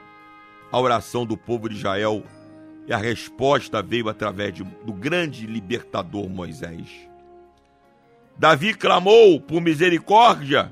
a 0.71 0.79
oração 0.79 1.25
do 1.25 1.37
povo 1.37 1.69
de 1.69 1.75
Israel 1.75 2.23
e 2.85 2.93
a 2.93 2.97
resposta 2.97 3.81
veio 3.81 4.09
através 4.09 4.53
de, 4.53 4.63
do 4.63 4.93
grande 4.93 5.45
libertador 5.45 6.29
Moisés. 6.29 6.89
Davi 8.37 8.73
clamou 8.73 9.39
por 9.39 9.61
misericórdia 9.61 10.71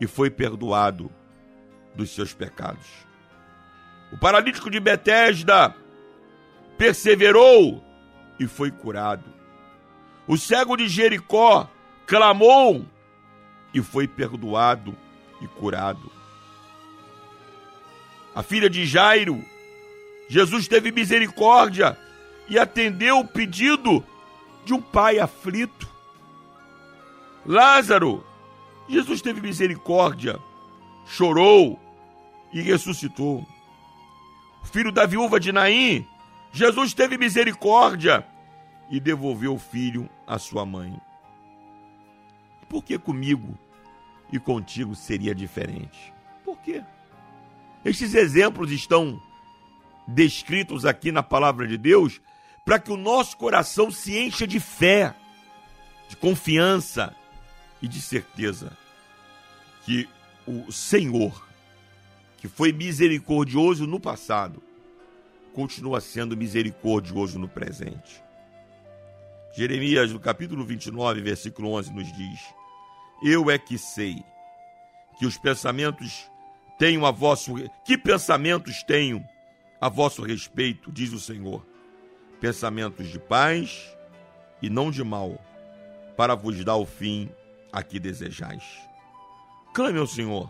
e 0.00 0.06
foi 0.06 0.30
perdoado 0.30 1.10
dos 1.94 2.10
seus 2.14 2.32
pecados. 2.32 2.86
O 4.12 4.18
paralítico 4.18 4.70
de 4.70 4.78
Betesda 4.80 5.74
perseverou 6.78 7.82
e 8.38 8.46
foi 8.46 8.70
curado. 8.70 9.24
O 10.26 10.36
cego 10.36 10.76
de 10.76 10.88
Jericó 10.88 11.68
clamou 12.06 12.86
e 13.74 13.82
foi 13.82 14.06
perdoado 14.06 14.96
e 15.40 15.46
curado. 15.46 16.10
A 18.34 18.42
filha 18.42 18.70
de 18.70 18.86
Jairo, 18.86 19.44
Jesus 20.32 20.66
teve 20.66 20.90
misericórdia 20.90 21.94
e 22.48 22.58
atendeu 22.58 23.18
o 23.18 23.28
pedido 23.28 24.02
de 24.64 24.72
um 24.72 24.80
pai 24.80 25.18
aflito. 25.18 25.86
Lázaro, 27.44 28.24
Jesus 28.88 29.20
teve 29.20 29.42
misericórdia, 29.42 30.40
chorou 31.04 31.78
e 32.50 32.62
ressuscitou. 32.62 33.46
O 34.62 34.66
filho 34.68 34.90
da 34.90 35.04
viúva 35.04 35.38
de 35.38 35.52
Naim, 35.52 36.08
Jesus 36.50 36.94
teve 36.94 37.18
misericórdia 37.18 38.26
e 38.88 38.98
devolveu 38.98 39.56
o 39.56 39.58
filho 39.58 40.08
à 40.26 40.38
sua 40.38 40.64
mãe. 40.64 40.98
Por 42.70 42.82
que 42.82 42.98
comigo 42.98 43.52
e 44.32 44.38
contigo 44.38 44.94
seria 44.94 45.34
diferente? 45.34 46.10
Por 46.42 46.56
quê? 46.56 46.82
Estes 47.84 48.14
exemplos 48.14 48.70
estão 48.70 49.20
descritos 50.12 50.84
aqui 50.84 51.10
na 51.10 51.22
palavra 51.22 51.66
de 51.66 51.76
Deus 51.76 52.20
para 52.64 52.78
que 52.78 52.92
o 52.92 52.96
nosso 52.96 53.36
coração 53.36 53.90
se 53.90 54.16
encha 54.16 54.46
de 54.46 54.60
fé, 54.60 55.14
de 56.08 56.16
confiança 56.16 57.14
e 57.80 57.88
de 57.88 58.00
certeza. 58.00 58.76
que 59.84 60.08
o 60.46 60.70
Senhor, 60.70 61.44
que 62.36 62.46
foi 62.46 62.72
misericordioso 62.72 63.84
no 63.84 63.98
passado, 63.98 64.62
continua 65.52 66.00
sendo 66.00 66.36
misericordioso 66.36 67.36
no 67.38 67.48
presente. 67.48 68.22
Jeremias, 69.54 70.12
no 70.12 70.20
capítulo 70.20 70.64
29, 70.64 71.20
versículo 71.20 71.72
11, 71.72 71.92
nos 71.92 72.12
diz: 72.12 72.40
Eu 73.24 73.50
é 73.50 73.58
que 73.58 73.76
sei 73.76 74.24
que 75.18 75.26
os 75.26 75.36
pensamentos 75.36 76.30
tenho 76.78 77.04
a 77.04 77.10
vosso 77.10 77.54
que 77.84 77.98
pensamentos 77.98 78.82
tenho 78.84 79.24
a 79.82 79.88
vosso 79.88 80.22
respeito, 80.22 80.92
diz 80.92 81.12
o 81.12 81.18
Senhor. 81.18 81.60
Pensamentos 82.40 83.08
de 83.08 83.18
paz 83.18 83.92
e 84.62 84.70
não 84.70 84.92
de 84.92 85.02
mal, 85.02 85.36
para 86.16 86.36
vos 86.36 86.64
dar 86.64 86.76
o 86.76 86.86
fim 86.86 87.28
a 87.72 87.82
que 87.82 87.98
desejais. 87.98 88.62
Clame 89.74 89.98
ao 89.98 90.06
Senhor 90.06 90.48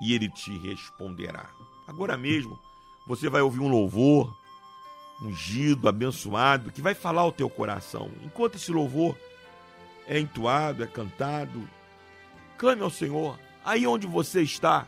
e 0.00 0.14
ele 0.14 0.28
te 0.28 0.56
responderá. 0.58 1.50
Agora 1.88 2.16
mesmo, 2.16 2.56
você 3.04 3.28
vai 3.28 3.42
ouvir 3.42 3.58
um 3.58 3.68
louvor 3.68 4.32
ungido, 5.20 5.88
abençoado, 5.88 6.70
que 6.70 6.80
vai 6.80 6.94
falar 6.94 7.22
ao 7.22 7.32
teu 7.32 7.50
coração. 7.50 8.12
Enquanto 8.22 8.54
esse 8.54 8.70
louvor 8.70 9.18
é 10.06 10.20
entoado, 10.20 10.84
é 10.84 10.86
cantado, 10.86 11.68
clame 12.56 12.82
ao 12.82 12.90
Senhor 12.90 13.36
aí 13.64 13.88
onde 13.88 14.06
você 14.06 14.40
está. 14.40 14.86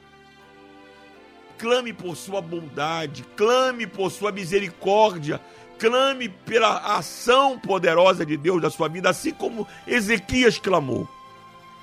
Clame 1.63 1.93
por 1.93 2.17
sua 2.17 2.41
bondade, 2.41 3.25
clame 3.37 3.87
por 3.87 4.11
sua 4.11 4.33
misericórdia, 4.33 5.41
clame 5.79 6.29
pela 6.29 6.97
ação 6.97 7.57
poderosa 7.57 8.27
de 8.27 8.37
Deus 8.37 8.61
na 8.61 8.69
sua 8.69 8.89
vida, 8.89 9.09
assim 9.09 9.31
como 9.31 9.69
Ezequias 9.87 10.59
clamou. 10.59 11.09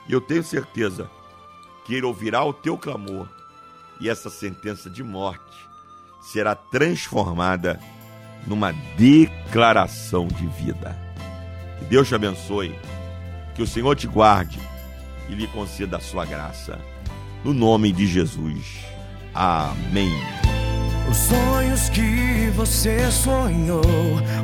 E 0.05 0.11
eu 0.11 0.19
tenho 0.19 0.43
certeza 0.43 1.09
que 1.85 1.95
ele 1.95 2.05
ouvirá 2.05 2.43
o 2.43 2.51
teu 2.51 2.77
clamor 2.77 3.29
e 4.01 4.09
essa 4.09 4.29
sentença 4.29 4.89
de 4.89 5.01
morte 5.01 5.57
será 6.21 6.55
transformada 6.55 7.79
numa 8.45 8.73
declaração 8.97 10.27
de 10.27 10.45
vida. 10.61 10.93
Que 11.79 11.85
Deus 11.85 12.09
te 12.09 12.15
abençoe, 12.15 12.77
que 13.55 13.61
o 13.61 13.67
Senhor 13.67 13.95
te 13.95 14.07
guarde 14.07 14.59
e 15.29 15.35
lhe 15.35 15.47
conceda 15.47 15.95
a 15.95 16.01
sua 16.01 16.25
graça. 16.25 16.77
No 17.45 17.53
nome 17.53 17.93
de 17.93 18.05
Jesus. 18.05 18.98
Amém. 19.33 20.11
Os 21.09 21.17
sonhos 21.17 21.89
que 21.89 22.51
você 22.55 23.09
sonhou, 23.09 23.81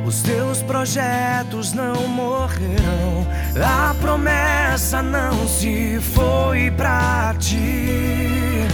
os 0.04 0.22
teus 0.22 0.62
projetos 0.62 1.72
não 1.72 2.08
morrerão. 2.08 3.26
A 3.64 3.94
promessa 4.00 5.00
não 5.00 5.46
se 5.46 6.00
foi 6.00 6.70
pra 6.72 7.34
ti. 7.38 8.66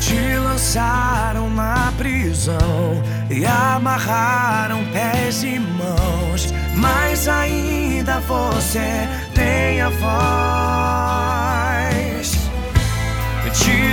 Te 0.00 0.36
lançaram 0.38 1.48
na 1.50 1.92
prisão 1.96 3.02
e 3.30 3.46
amarraram 3.46 4.84
pés 4.92 5.44
e 5.44 5.58
mãos, 5.58 6.52
mas 6.76 7.28
ainda 7.28 8.18
você 8.20 9.08
tem 9.34 9.80
a 9.80 9.88
voz. 9.88 11.63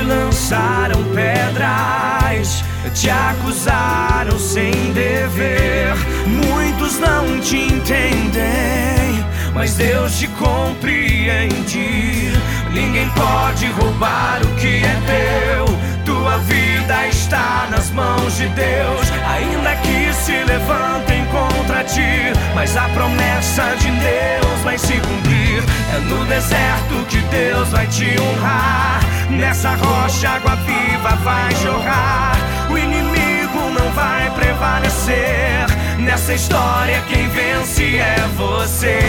Te 0.01 0.07
lançaram 0.07 1.03
pedras, 1.13 2.63
te 2.91 3.07
acusaram 3.07 4.39
sem 4.39 4.71
dever. 4.93 5.93
Muitos 6.25 6.97
não 6.97 7.39
te 7.39 7.57
entendem, 7.57 9.23
mas 9.53 9.75
Deus 9.75 10.17
te 10.17 10.27
compreende. 10.29 12.33
Ninguém 12.71 13.07
pode 13.11 13.67
roubar 13.73 14.41
o 14.43 14.47
que 14.55 14.81
é 14.83 14.97
teu. 15.05 15.65
Tua 16.03 16.39
vida 16.39 17.07
está 17.07 17.67
nas 17.69 17.91
mãos 17.91 18.37
de 18.37 18.47
Deus, 18.47 19.07
ainda 19.29 19.75
que 19.83 20.11
se 20.15 20.43
levantem 20.45 21.23
contra 21.25 21.83
ti. 21.83 22.33
Mas 22.55 22.75
a 22.75 22.89
promessa 22.89 23.75
de 23.77 23.91
Deus 23.91 24.61
vai 24.63 24.79
se 24.79 24.93
cumprir. 24.93 25.63
É 25.93 25.99
no 25.99 26.25
deserto 26.25 27.05
que 27.07 27.19
Deus 27.29 27.69
vai 27.69 27.85
te 27.85 28.19
honrar. 28.19 28.99
Nessa 29.31 29.75
rocha 29.75 30.29
água 30.29 30.55
viva 30.57 31.15
vai 31.23 31.55
jorrar. 31.55 32.35
O 32.69 32.77
inimigo 32.77 33.59
não 33.77 33.89
vai 33.91 34.29
prevalecer. 34.31 35.65
Nessa 35.97 36.33
história 36.33 37.01
quem 37.07 37.29
vence 37.29 37.97
é 37.97 38.17
você. 38.35 38.99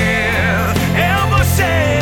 É 0.95 1.17
você. 1.29 1.93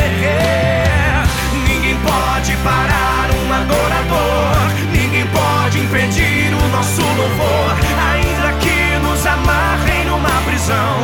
Ninguém 1.67 1.95
pode 1.97 2.55
parar 2.57 3.29
um 3.33 3.53
adorador. 3.53 4.71
Ninguém 4.91 5.25
pode 5.27 5.79
impedir 5.79 6.53
o 6.53 6.67
nosso 6.69 7.01
louvor. 7.01 7.75
Ainda 8.13 8.53
que 8.59 8.99
nos 8.99 9.25
amarrem 9.25 10.00
numa 10.11 10.41
prisão, 10.41 10.97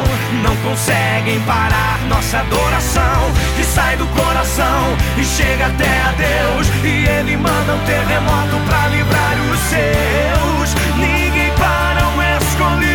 não 0.43 0.55
conseguem 0.58 1.39
parar 1.41 1.99
nossa 2.10 2.39
adoração. 2.39 3.32
Que 3.55 3.64
sai 3.64 3.95
do 3.95 4.05
coração 4.08 4.97
e 5.18 5.24
chega 5.24 5.68
até 5.68 6.01
a 6.01 6.12
Deus. 6.12 6.68
E 6.84 7.08
Ele 7.08 7.38
manda 7.38 7.74
um 7.74 7.86
terremoto 7.86 8.58
pra 8.68 8.88
livrar 8.89 9.36
os 9.51 9.60
seus. 9.60 10.76
Ninguém 10.97 11.51
para 11.53 12.08
um 12.10 12.38
escolhido. 12.38 12.86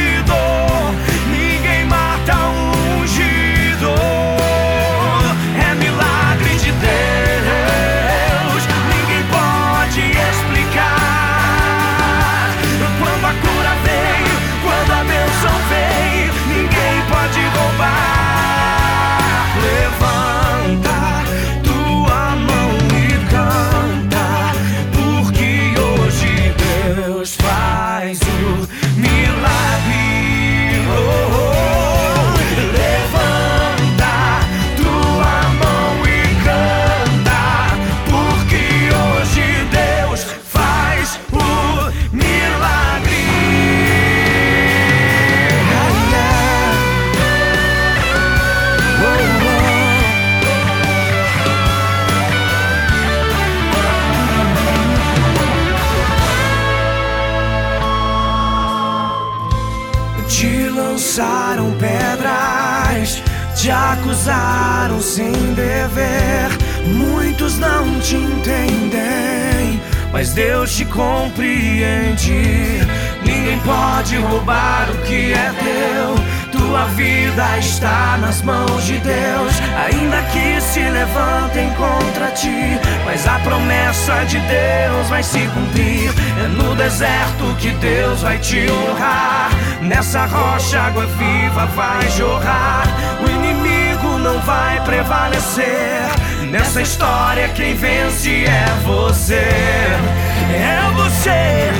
Muitos 66.86 67.58
não 67.58 68.00
te 68.00 68.16
entendem, 68.16 69.80
mas 70.12 70.32
Deus 70.32 70.74
te 70.76 70.84
compreende. 70.84 72.80
Ninguém 73.24 73.58
pode 73.60 74.16
roubar 74.18 74.88
o 74.90 74.98
que 75.02 75.32
é 75.32 75.52
teu. 75.62 76.32
Tua 76.52 76.84
vida 76.86 77.58
está 77.58 78.16
nas 78.18 78.42
mãos 78.42 78.84
de 78.84 78.98
Deus, 78.98 79.54
ainda 79.84 80.22
que 80.32 80.60
se 80.60 80.80
levantem 80.80 81.70
contra 81.74 82.30
ti. 82.30 82.78
Mas 83.04 83.26
a 83.26 83.38
promessa 83.40 84.24
de 84.24 84.38
Deus 84.38 85.08
vai 85.08 85.22
se 85.22 85.40
cumprir. 85.48 86.10
É 86.42 86.48
no 86.48 86.74
deserto 86.74 87.54
que 87.58 87.70
Deus 87.72 88.22
vai 88.22 88.38
te 88.38 88.66
honrar. 88.70 89.50
Nessa 89.82 90.26
rocha 90.26 90.80
água 90.80 91.06
viva 91.06 91.66
vai 91.66 92.10
jorrar. 92.10 92.84
O 93.24 93.30
inimigo 93.30 94.18
não 94.18 94.38
vai 94.40 94.80
prevalecer. 94.84 96.10
Nessa 96.52 96.82
história 96.82 97.48
quem 97.48 97.74
vence 97.74 98.44
é 98.44 98.66
você. 98.84 99.36
É 99.36 100.90
você. 100.94 101.72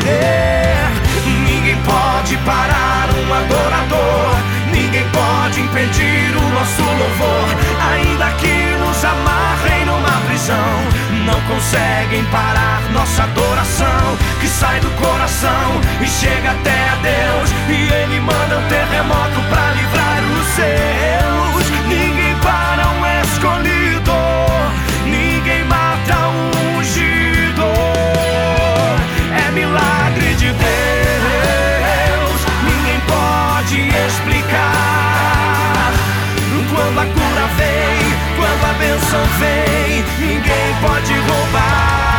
Ninguém 1.45 1.77
pode 1.83 2.39
parar 2.39 3.07
um 3.15 3.35
adorador. 3.35 4.35
Ninguém 4.73 5.05
pode 5.11 5.61
impedir 5.61 6.35
o 6.35 6.49
nosso 6.55 6.83
louvor. 6.83 7.49
Ainda 7.93 8.33
que 8.39 8.75
nos 8.79 9.05
amarrem 9.05 9.85
numa 9.85 10.21
prisão, 10.27 10.57
não 11.27 11.39
conseguem 11.43 12.25
parar 12.33 12.81
nossa 12.95 13.25
adoração. 13.25 14.17
Que 14.41 14.49
sai 14.49 14.81
do 14.81 14.89
coração 14.93 15.83
e 16.01 16.07
chega 16.07 16.51
até 16.51 16.89
a 16.89 16.97
Deus. 17.03 17.51
E 17.69 17.93
Ele 17.93 18.21
manda 18.21 18.57
um 18.57 18.69
terremoto 18.69 19.39
pra 19.51 19.71
livrar 19.73 20.23
os 20.41 20.47
seus. 20.55 21.42
Travei. 37.53 37.99
Quando 38.37 38.65
a 38.65 38.75
bênção 38.75 39.25
vem, 39.39 40.05
ninguém 40.19 40.75
pode 40.81 41.13
roubar. 41.15 42.12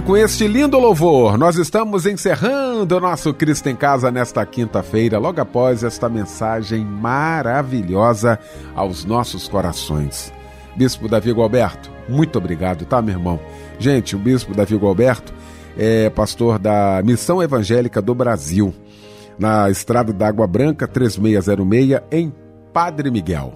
E 0.00 0.02
com 0.02 0.16
este 0.16 0.48
lindo 0.48 0.78
louvor, 0.78 1.36
nós 1.36 1.56
estamos 1.56 2.06
encerrando 2.06 2.96
o 2.96 3.00
nosso 3.00 3.34
Cristo 3.34 3.68
em 3.68 3.76
Casa 3.76 4.10
nesta 4.10 4.46
quinta-feira, 4.46 5.18
logo 5.18 5.42
após 5.42 5.84
esta 5.84 6.08
mensagem 6.08 6.82
maravilhosa 6.82 8.38
aos 8.74 9.04
nossos 9.04 9.46
corações. 9.46 10.32
Bispo 10.74 11.06
Davi 11.06 11.30
Gualberto, 11.32 11.90
muito 12.08 12.38
obrigado, 12.38 12.86
tá, 12.86 13.02
meu 13.02 13.14
irmão? 13.14 13.38
Gente, 13.78 14.16
o 14.16 14.18
Bispo 14.18 14.54
Davi 14.54 14.74
Gualberto 14.74 15.34
é 15.76 16.08
pastor 16.08 16.58
da 16.58 17.02
Missão 17.04 17.42
Evangélica 17.42 18.00
do 18.00 18.14
Brasil, 18.14 18.72
na 19.38 19.68
Estrada 19.68 20.14
da 20.14 20.28
Água 20.28 20.46
Branca 20.46 20.88
3606, 20.88 22.00
em 22.10 22.32
Padre 22.72 23.10
Miguel. 23.10 23.52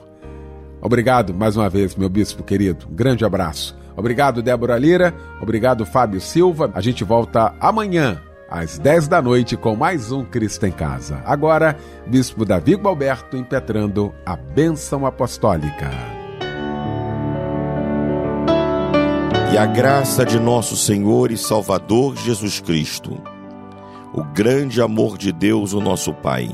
Obrigado 0.82 1.32
mais 1.32 1.56
uma 1.56 1.70
vez, 1.70 1.96
meu 1.96 2.10
bispo 2.10 2.42
querido. 2.42 2.86
Grande 2.90 3.24
abraço. 3.24 3.83
Obrigado, 3.96 4.42
Débora 4.42 4.76
Lira. 4.78 5.14
Obrigado, 5.40 5.86
Fábio 5.86 6.20
Silva. 6.20 6.70
A 6.74 6.80
gente 6.80 7.04
volta 7.04 7.54
amanhã, 7.60 8.20
às 8.50 8.78
10 8.78 9.08
da 9.08 9.22
noite, 9.22 9.56
com 9.56 9.76
mais 9.76 10.10
um 10.10 10.24
Cristo 10.24 10.66
em 10.66 10.72
Casa. 10.72 11.22
Agora, 11.24 11.76
Bispo 12.06 12.44
Davi 12.44 12.74
Gualberto 12.74 13.36
impetrando 13.36 14.12
a 14.26 14.36
bênção 14.36 15.06
apostólica. 15.06 15.90
E 19.52 19.56
a 19.56 19.66
graça 19.66 20.24
de 20.24 20.40
nosso 20.40 20.76
Senhor 20.76 21.30
e 21.30 21.36
Salvador 21.36 22.16
Jesus 22.16 22.58
Cristo, 22.58 23.22
o 24.12 24.24
grande 24.24 24.82
amor 24.82 25.16
de 25.16 25.30
Deus, 25.30 25.72
o 25.72 25.80
nosso 25.80 26.12
Pai, 26.12 26.50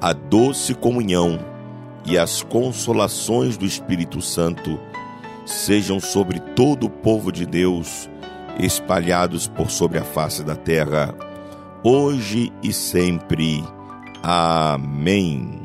a 0.00 0.12
doce 0.12 0.74
comunhão 0.74 1.40
e 2.04 2.16
as 2.16 2.42
consolações 2.42 3.56
do 3.56 3.64
Espírito 3.64 4.20
Santo 4.20 4.78
sejam 5.44 6.00
sobre 6.00 6.40
todo 6.40 6.86
o 6.86 6.90
povo 6.90 7.30
de 7.30 7.46
Deus, 7.46 8.08
espalhados 8.58 9.46
por 9.46 9.70
sobre 9.70 9.98
a 9.98 10.04
face 10.04 10.42
da 10.42 10.56
terra, 10.56 11.14
hoje 11.82 12.52
e 12.62 12.72
sempre. 12.72 13.64
Amém. 14.22 15.63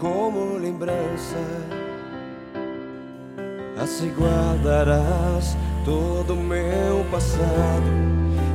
Como 0.00 0.56
lembrança. 0.56 1.36
Assim 3.78 4.10
guardarás 4.14 5.56
todo 5.84 6.34
o 6.34 6.42
meu 6.42 7.04
passado 7.10 7.84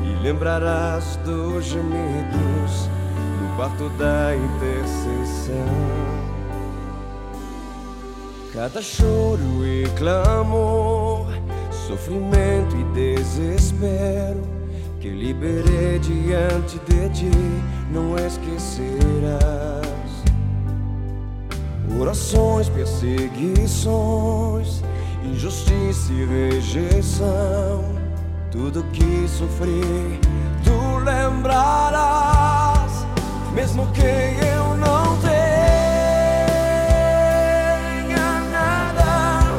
e 0.04 0.24
lembrarás 0.24 1.16
dos 1.18 1.66
gemidos 1.66 2.90
no 3.42 3.56
quarto 3.56 3.90
da 3.98 4.36
intercessão. 4.36 5.56
Cada 8.52 8.82
choro 8.82 9.66
e 9.66 9.86
clamor, 9.98 11.28
sofrimento 11.88 12.76
e 12.76 12.84
desespero 12.94 14.42
que 15.00 15.10
liberei 15.10 16.00
diante 16.00 16.80
de 16.80 17.10
ti, 17.10 17.32
não 17.92 18.16
esquecerás. 18.16 19.75
Orações, 22.00 22.70
perseguições, 22.70 24.82
injustiça 25.24 26.12
e 26.12 26.26
rejeição, 26.26 27.84
tudo 28.52 28.84
que 28.92 29.28
sofri, 29.28 30.20
tu 30.64 30.98
lembrarás, 31.04 33.06
mesmo 33.54 33.86
que 33.94 34.02
eu 34.02 34.78
não 34.78 35.18
tenha 35.18 35.36
nada, 38.52 39.54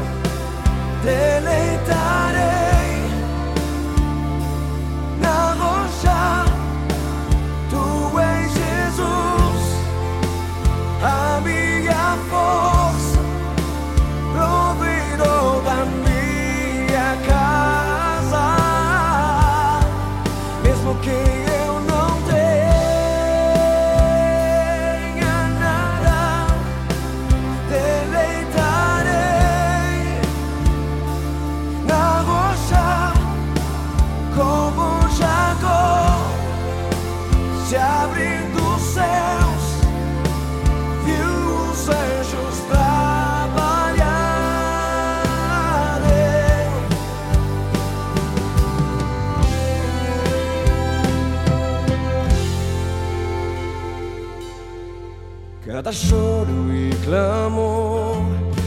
Cada 55.86 55.98
choro 55.98 56.74
e 56.74 56.90
clamor, 57.04 58.16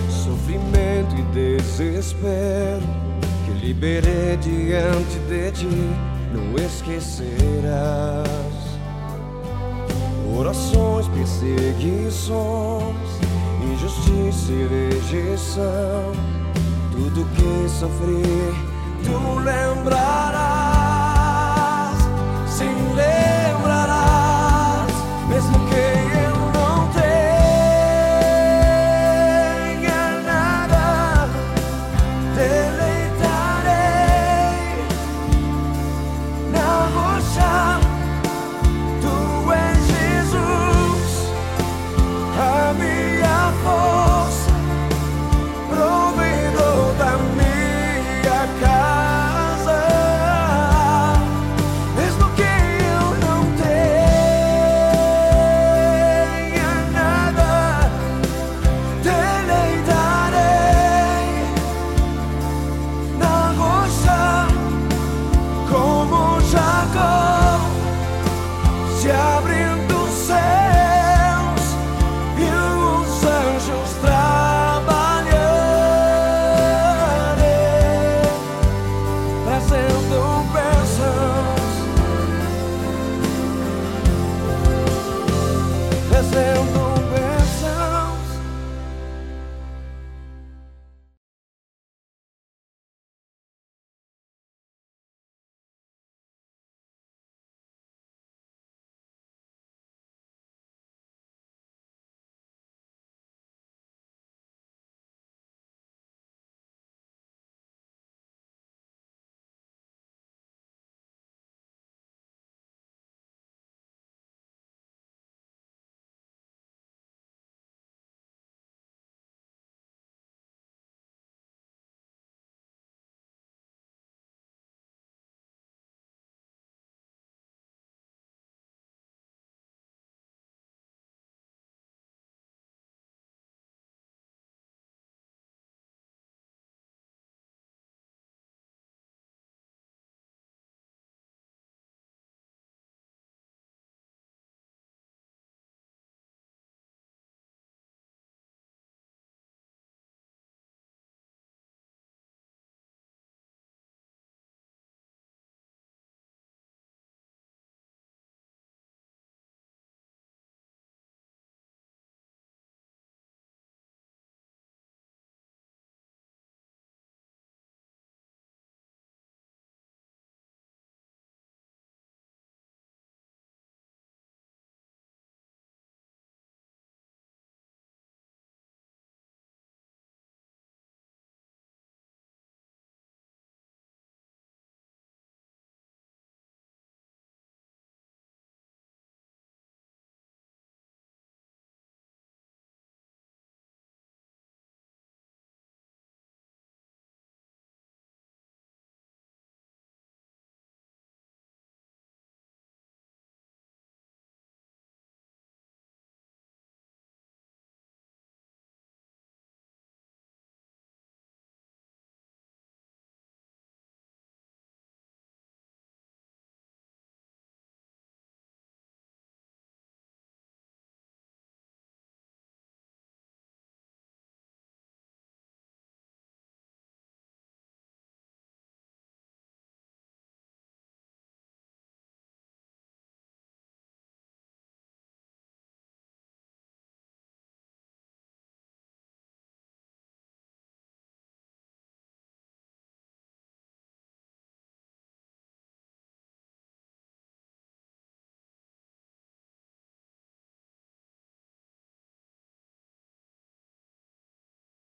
sofrimento 0.10 1.14
e 1.18 1.22
desespero 1.34 2.82
que 3.44 3.52
liberei 3.60 4.38
diante 4.38 5.20
de 5.28 5.52
ti, 5.52 5.68
não 6.34 6.56
esquecerás. 6.56 7.28
Orações, 10.34 11.10
perseguições, 11.10 12.96
injustiça 13.70 14.54
e 14.54 14.90
rejeição, 14.90 16.14
tudo 16.94 17.28
que 17.36 17.68
sofri, 17.70 18.24
tu 19.04 19.40
lembrarás, 19.40 20.59